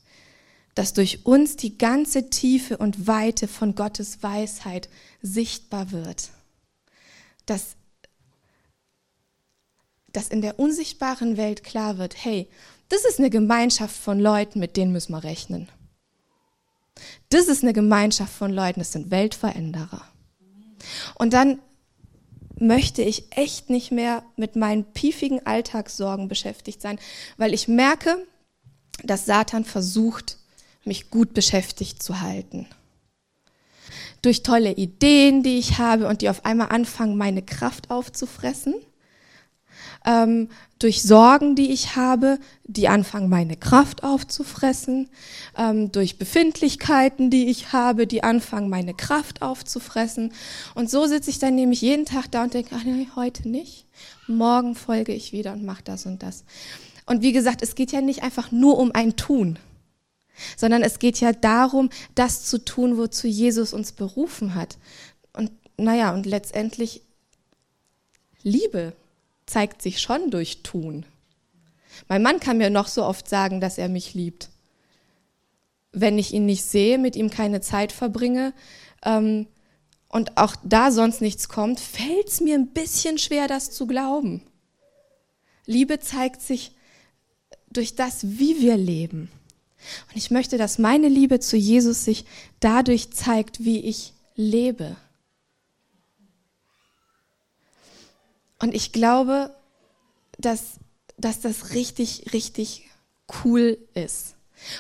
dass 0.76 0.94
durch 0.94 1.26
uns 1.26 1.56
die 1.56 1.80
ganze 1.80 2.30
Tiefe 2.30 2.78
und 2.78 3.08
Weite 3.08 3.48
von 3.48 3.74
Gottes 3.74 4.22
Weisheit 4.22 4.90
sichtbar 5.24 5.92
wird. 5.92 6.30
Dass 7.48 7.78
dass 10.14 10.30
in 10.30 10.42
der 10.42 10.60
unsichtbaren 10.60 11.36
Welt 11.36 11.64
klar 11.64 11.98
wird, 11.98 12.24
hey, 12.24 12.48
das 12.90 13.06
ist 13.06 13.18
eine 13.18 13.32
Gemeinschaft 13.32 13.96
von 13.96 14.20
Leuten, 14.20 14.60
mit 14.60 14.78
denen 14.78 14.92
müssen 14.92 15.14
wir 15.14 15.24
rechnen. 15.24 15.68
Das 17.30 17.48
ist 17.48 17.64
eine 17.64 17.74
Gemeinschaft 17.74 18.34
von 18.34 18.52
Leuten, 18.54 18.80
das 18.80 18.92
sind 18.94 19.12
Weltveränderer. 19.12 20.08
Und 21.16 21.34
dann 21.34 21.60
möchte 22.60 23.02
ich 23.02 23.26
echt 23.32 23.70
nicht 23.70 23.92
mehr 23.92 24.24
mit 24.36 24.56
meinen 24.56 24.86
piefigen 24.86 25.46
Alltagssorgen 25.46 26.28
beschäftigt 26.28 26.82
sein, 26.82 27.00
weil 27.38 27.54
ich 27.54 27.68
merke, 27.68 28.26
dass 29.04 29.26
Satan 29.26 29.64
versucht, 29.66 30.38
mich 30.86 31.10
gut 31.12 31.34
beschäftigt 31.34 32.02
zu 32.02 32.22
halten. 32.22 32.68
durch 34.22 34.44
tolle 34.44 34.74
Ideen, 34.74 35.44
die 35.44 35.60
ich 35.60 35.78
habe 35.78 36.08
und 36.08 36.22
die 36.22 36.30
auf 36.30 36.46
einmal 36.46 36.70
anfangen, 36.70 37.18
meine 37.18 37.42
Kraft 37.42 37.92
aufzufressen. 37.92 38.76
Ähm, 40.06 40.50
durch 40.80 41.02
Sorgen, 41.02 41.56
die 41.56 41.72
ich 41.72 41.96
habe, 41.96 42.40
die 42.66 42.88
anfangen, 42.88 43.30
meine 43.30 43.58
Kraft 43.58 44.04
aufzufressen, 44.04 45.10
ähm, 45.58 45.92
durch 45.92 46.18
Befindlichkeiten, 46.18 47.30
die 47.30 47.48
ich 47.48 47.74
habe, 47.74 48.08
die 48.08 48.24
anfangen, 48.24 48.70
meine 48.70 48.94
Kraft 48.94 49.42
aufzufressen. 49.42 50.34
Und 50.76 50.90
so 50.90 51.06
sitze 51.08 51.30
ich 51.30 51.40
dann 51.40 51.56
nämlich 51.56 51.82
jeden 51.82 52.06
Tag 52.06 52.30
da 52.32 52.44
und 52.44 52.54
denke, 52.54 52.76
ach 52.78 52.84
nee, 52.84 53.08
heute 53.16 53.50
nicht. 53.50 53.86
Morgen 54.28 54.76
folge 54.76 55.14
ich 55.14 55.32
wieder 55.32 55.54
und 55.54 55.66
mache 55.66 55.84
das 55.84 56.06
und 56.06 56.22
das. 56.22 56.44
Und 57.06 57.22
wie 57.22 57.32
gesagt, 57.32 57.62
es 57.62 57.76
geht 57.76 57.92
ja 57.92 58.02
nicht 58.02 58.22
einfach 58.22 58.52
nur 58.52 58.78
um 58.78 58.92
ein 58.92 59.16
Tun, 59.16 59.58
sondern 60.58 60.84
es 60.84 61.00
geht 61.00 61.20
ja 61.20 61.32
darum, 61.32 61.90
das 62.14 62.46
zu 62.46 62.64
tun, 62.64 62.98
wozu 62.98 63.28
Jesus 63.28 63.74
uns 63.74 63.94
berufen 63.94 64.54
hat. 64.54 64.78
Und 65.34 65.52
naja, 65.78 66.14
und 66.14 66.26
letztendlich 66.26 67.02
Liebe 68.44 68.94
zeigt 69.48 69.82
sich 69.82 70.00
schon 70.00 70.30
durch 70.30 70.62
Tun. 70.62 71.06
Mein 72.08 72.22
Mann 72.22 72.40
kann 72.40 72.60
mir 72.60 72.70
noch 72.70 72.88
so 72.88 73.04
oft 73.04 73.28
sagen, 73.28 73.60
dass 73.60 73.78
er 73.78 73.90
mich 73.90 74.14
liebt. 74.14 74.50
Wenn 75.92 76.20
ich 76.20 76.34
ihn 76.34 76.46
nicht 76.46 76.64
sehe, 76.64 77.00
mit 77.00 77.16
ihm 77.16 77.32
keine 77.32 77.62
Zeit 77.62 77.92
verbringe 77.92 78.54
ähm, 79.04 79.48
und 80.10 80.38
auch 80.38 80.56
da 80.64 80.92
sonst 80.92 81.22
nichts 81.22 81.50
kommt, 81.50 81.80
fällt 81.80 82.28
es 82.28 82.40
mir 82.40 82.56
ein 82.56 82.68
bisschen 82.68 83.18
schwer, 83.18 83.48
das 83.48 83.72
zu 83.72 83.88
glauben. 83.88 84.44
Liebe 85.66 86.00
zeigt 86.00 86.42
sich 86.42 86.72
durch 87.70 87.96
das, 87.96 88.38
wie 88.40 88.62
wir 88.62 88.78
leben. 88.78 89.32
Und 90.10 90.18
ich 90.18 90.32
möchte, 90.32 90.58
dass 90.58 90.78
meine 90.78 91.08
Liebe 91.08 91.40
zu 91.40 91.58
Jesus 91.58 92.04
sich 92.06 92.26
dadurch 92.60 93.12
zeigt, 93.12 93.64
wie 93.64 93.80
ich 93.80 94.14
lebe. 94.36 94.96
Und 98.60 98.74
ich 98.74 98.92
glaube, 98.92 99.56
dass, 100.38 100.80
dass 101.18 101.42
das 101.42 101.74
richtig, 101.74 102.34
richtig 102.34 102.90
cool 103.44 103.78
ist. 103.94 104.36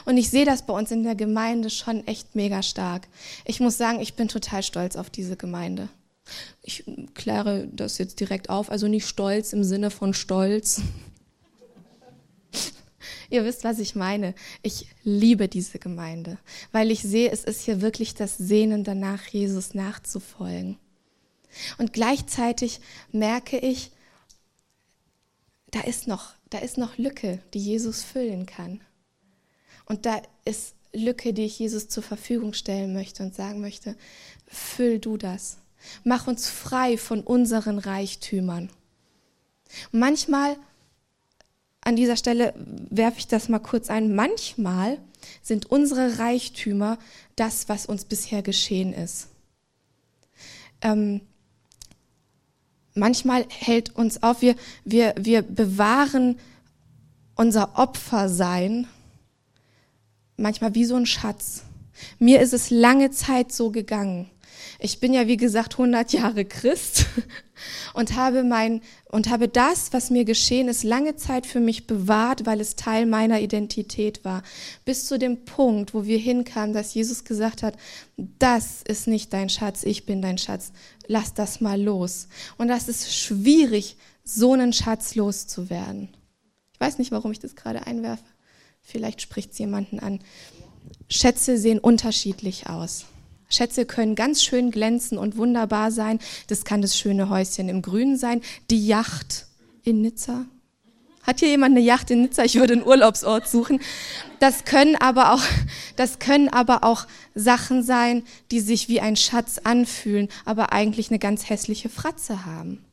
Und 0.05 0.17
ich 0.17 0.29
sehe 0.29 0.45
das 0.45 0.65
bei 0.65 0.73
uns 0.73 0.91
in 0.91 1.03
der 1.03 1.15
Gemeinde 1.15 1.69
schon 1.69 2.05
echt 2.07 2.35
mega 2.35 2.63
stark. 2.63 3.07
Ich 3.45 3.59
muss 3.59 3.77
sagen, 3.77 3.99
ich 3.99 4.15
bin 4.15 4.27
total 4.27 4.63
stolz 4.63 4.95
auf 4.95 5.09
diese 5.09 5.37
Gemeinde. 5.37 5.89
Ich 6.61 6.83
kläre 7.13 7.67
das 7.71 7.97
jetzt 7.99 8.19
direkt 8.19 8.49
auf, 8.49 8.69
also 8.69 8.87
nicht 8.87 9.07
stolz 9.07 9.53
im 9.53 9.63
Sinne 9.63 9.91
von 9.91 10.13
Stolz. 10.13 10.81
Ihr 13.29 13.45
wisst, 13.45 13.63
was 13.63 13.79
ich 13.79 13.95
meine. 13.95 14.33
Ich 14.61 14.87
liebe 15.03 15.47
diese 15.47 15.79
Gemeinde, 15.79 16.37
weil 16.71 16.91
ich 16.91 17.01
sehe, 17.01 17.31
es 17.31 17.43
ist 17.43 17.61
hier 17.61 17.81
wirklich 17.81 18.13
das 18.13 18.37
Sehnen 18.37 18.83
danach, 18.83 19.25
Jesus 19.27 19.73
nachzufolgen. 19.73 20.77
Und 21.77 21.93
gleichzeitig 21.93 22.79
merke 23.11 23.57
ich, 23.57 23.91
da 25.71 25.81
ist 25.81 26.07
noch, 26.07 26.33
da 26.49 26.59
ist 26.59 26.77
noch 26.77 26.97
Lücke, 26.97 27.39
die 27.53 27.59
Jesus 27.59 28.03
füllen 28.03 28.45
kann. 28.45 28.81
Und 29.85 30.05
da 30.05 30.21
ist 30.45 30.75
Lücke, 30.93 31.33
die 31.33 31.45
ich 31.45 31.59
Jesus 31.59 31.89
zur 31.89 32.03
Verfügung 32.03 32.53
stellen 32.53 32.93
möchte 32.93 33.23
und 33.23 33.35
sagen 33.35 33.61
möchte, 33.61 33.95
füll 34.47 34.99
du 34.99 35.17
das. 35.17 35.57
Mach 36.03 36.27
uns 36.27 36.49
frei 36.49 36.97
von 36.97 37.21
unseren 37.21 37.79
Reichtümern. 37.79 38.69
Manchmal, 39.91 40.57
an 41.81 41.95
dieser 41.95 42.17
Stelle 42.17 42.53
werfe 42.89 43.19
ich 43.19 43.27
das 43.27 43.49
mal 43.49 43.59
kurz 43.59 43.89
ein, 43.89 44.15
manchmal 44.15 44.97
sind 45.41 45.69
unsere 45.71 46.19
Reichtümer 46.19 46.97
das, 47.35 47.69
was 47.69 47.85
uns 47.85 48.05
bisher 48.05 48.41
geschehen 48.41 48.93
ist. 48.93 49.29
Ähm, 50.81 51.21
manchmal 52.97 53.45
hält 53.49 53.95
uns 53.95 54.23
auf, 54.23 54.41
wir, 54.41 54.55
wir, 54.83 55.13
wir 55.17 55.41
bewahren 55.41 56.37
unser 57.35 57.77
Opfersein 57.77 58.87
manchmal 60.37 60.75
wie 60.75 60.85
so 60.85 60.95
ein 60.95 61.05
Schatz. 61.05 61.63
Mir 62.19 62.41
ist 62.41 62.53
es 62.53 62.69
lange 62.69 63.11
Zeit 63.11 63.51
so 63.51 63.71
gegangen. 63.71 64.29
Ich 64.79 64.99
bin 64.99 65.13
ja, 65.13 65.27
wie 65.27 65.37
gesagt, 65.37 65.73
100 65.73 66.13
Jahre 66.13 66.45
Christ 66.45 67.05
und 67.93 68.15
habe 68.15 68.43
mein, 68.43 68.81
und 69.09 69.29
habe 69.29 69.47
das, 69.47 69.91
was 69.91 70.11
mir 70.11 70.23
geschehen 70.23 70.67
ist, 70.67 70.83
lange 70.83 71.15
Zeit 71.15 71.47
für 71.47 71.59
mich 71.59 71.87
bewahrt, 71.87 72.45
weil 72.45 72.61
es 72.61 72.75
Teil 72.75 73.07
meiner 73.07 73.41
Identität 73.41 74.23
war. 74.23 74.43
Bis 74.85 75.07
zu 75.07 75.17
dem 75.17 75.45
Punkt, 75.45 75.95
wo 75.95 76.05
wir 76.05 76.19
hinkamen, 76.19 76.73
dass 76.73 76.93
Jesus 76.93 77.23
gesagt 77.23 77.63
hat, 77.63 77.75
das 78.17 78.83
ist 78.83 79.07
nicht 79.07 79.33
dein 79.33 79.49
Schatz, 79.49 79.83
ich 79.83 80.05
bin 80.05 80.21
dein 80.21 80.37
Schatz. 80.37 80.71
Lass 81.07 81.33
das 81.33 81.59
mal 81.59 81.81
los. 81.81 82.27
Und 82.57 82.67
das 82.67 82.87
ist 82.87 83.15
schwierig, 83.15 83.97
so 84.23 84.53
einen 84.53 84.73
Schatz 84.73 85.15
loszuwerden. 85.15 86.09
Ich 86.73 86.79
weiß 86.79 86.99
nicht, 86.99 87.11
warum 87.11 87.31
ich 87.31 87.39
das 87.39 87.55
gerade 87.55 87.87
einwerfe. 87.87 88.23
Vielleicht 88.81 89.21
spricht 89.21 89.53
es 89.53 89.57
jemanden 89.57 89.99
an. 89.99 90.19
Schätze 91.09 91.57
sehen 91.57 91.79
unterschiedlich 91.79 92.67
aus. 92.67 93.05
Schätze 93.49 93.85
können 93.85 94.15
ganz 94.15 94.43
schön 94.43 94.71
glänzen 94.71 95.17
und 95.17 95.37
wunderbar 95.37 95.91
sein. 95.91 96.19
Das 96.47 96.65
kann 96.65 96.81
das 96.81 96.97
schöne 96.97 97.29
Häuschen 97.29 97.69
im 97.69 97.81
Grünen 97.81 98.17
sein. 98.17 98.41
Die 98.69 98.85
Yacht 98.85 99.45
in 99.83 100.01
Nizza. 100.01 100.45
Hat 101.23 101.39
hier 101.39 101.49
jemand 101.49 101.75
eine 101.75 101.85
Yacht 101.85 102.09
in 102.09 102.21
Nizza? 102.21 102.43
Ich 102.45 102.55
würde 102.55 102.73
einen 102.73 102.85
Urlaubsort 102.85 103.47
suchen. 103.49 103.81
Das 104.39 104.63
können 104.63 104.95
aber 104.95 105.33
auch, 105.33 105.43
das 105.97 106.19
können 106.19 106.47
aber 106.47 106.83
auch 106.83 107.05
Sachen 107.35 107.83
sein, 107.83 108.23
die 108.51 108.61
sich 108.61 108.87
wie 108.87 109.01
ein 109.01 109.17
Schatz 109.17 109.59
anfühlen, 109.61 110.29
aber 110.45 110.71
eigentlich 110.71 111.09
eine 111.09 111.19
ganz 111.19 111.49
hässliche 111.49 111.89
Fratze 111.89 112.45
haben. 112.45 112.85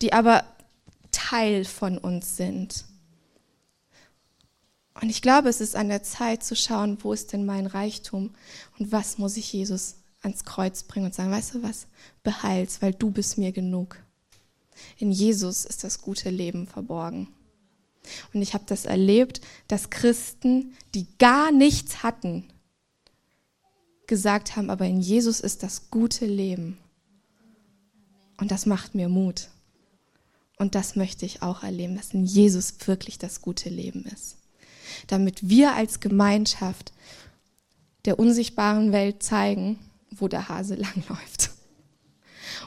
Die 0.00 0.12
aber 0.12 0.44
Teil 1.10 1.64
von 1.64 1.98
uns 1.98 2.36
sind. 2.36 2.84
Und 5.02 5.10
ich 5.10 5.20
glaube, 5.20 5.48
es 5.48 5.60
ist 5.60 5.74
an 5.74 5.88
der 5.88 6.04
Zeit 6.04 6.44
zu 6.44 6.54
schauen, 6.54 6.96
wo 7.02 7.12
ist 7.12 7.32
denn 7.32 7.44
mein 7.44 7.66
Reichtum 7.66 8.30
und 8.78 8.92
was 8.92 9.18
muss 9.18 9.36
ich 9.36 9.52
Jesus 9.52 9.96
ans 10.20 10.44
Kreuz 10.44 10.84
bringen 10.84 11.06
und 11.06 11.14
sagen, 11.14 11.32
weißt 11.32 11.54
du 11.54 11.62
was, 11.64 11.88
behalt's, 12.22 12.80
weil 12.80 12.94
du 12.94 13.10
bist 13.10 13.36
mir 13.36 13.50
genug. 13.50 13.98
In 14.98 15.10
Jesus 15.10 15.64
ist 15.64 15.82
das 15.82 16.02
gute 16.02 16.30
Leben 16.30 16.68
verborgen. 16.68 17.28
Und 18.32 18.42
ich 18.42 18.54
habe 18.54 18.62
das 18.68 18.84
erlebt, 18.84 19.40
dass 19.66 19.90
Christen, 19.90 20.72
die 20.94 21.06
gar 21.18 21.50
nichts 21.50 22.04
hatten, 22.04 22.44
gesagt 24.06 24.54
haben, 24.54 24.70
aber 24.70 24.86
in 24.86 25.00
Jesus 25.00 25.40
ist 25.40 25.64
das 25.64 25.90
gute 25.90 26.26
Leben. 26.26 26.78
Und 28.38 28.52
das 28.52 28.66
macht 28.66 28.94
mir 28.94 29.08
Mut. 29.08 29.48
Und 30.58 30.76
das 30.76 30.94
möchte 30.94 31.26
ich 31.26 31.42
auch 31.42 31.64
erleben, 31.64 31.96
dass 31.96 32.14
in 32.14 32.24
Jesus 32.24 32.74
wirklich 32.86 33.18
das 33.18 33.42
gute 33.42 33.68
Leben 33.68 34.04
ist 34.04 34.36
damit 35.06 35.48
wir 35.48 35.74
als 35.74 36.00
Gemeinschaft 36.00 36.92
der 38.04 38.18
unsichtbaren 38.18 38.92
Welt 38.92 39.22
zeigen, 39.22 39.78
wo 40.10 40.28
der 40.28 40.48
Hase 40.48 40.74
langläuft. 40.76 41.50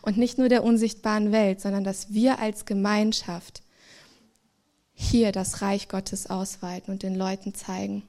Und 0.01 0.17
nicht 0.17 0.37
nur 0.37 0.49
der 0.49 0.63
unsichtbaren 0.63 1.31
Welt, 1.31 1.61
sondern 1.61 1.83
dass 1.83 2.13
wir 2.13 2.39
als 2.39 2.65
Gemeinschaft 2.65 3.63
hier 4.93 5.31
das 5.31 5.61
Reich 5.61 5.89
Gottes 5.89 6.29
ausweiten 6.29 6.91
und 6.93 7.03
den 7.03 7.15
Leuten 7.15 7.53
zeigen, 7.53 8.03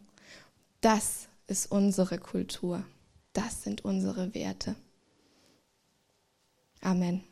das 0.81 1.29
ist 1.47 1.71
unsere 1.71 2.19
Kultur, 2.19 2.85
das 3.33 3.65
sind 3.65 3.85
unsere 3.85 4.35
Werte. 4.35 4.77
Amen. 6.81 7.25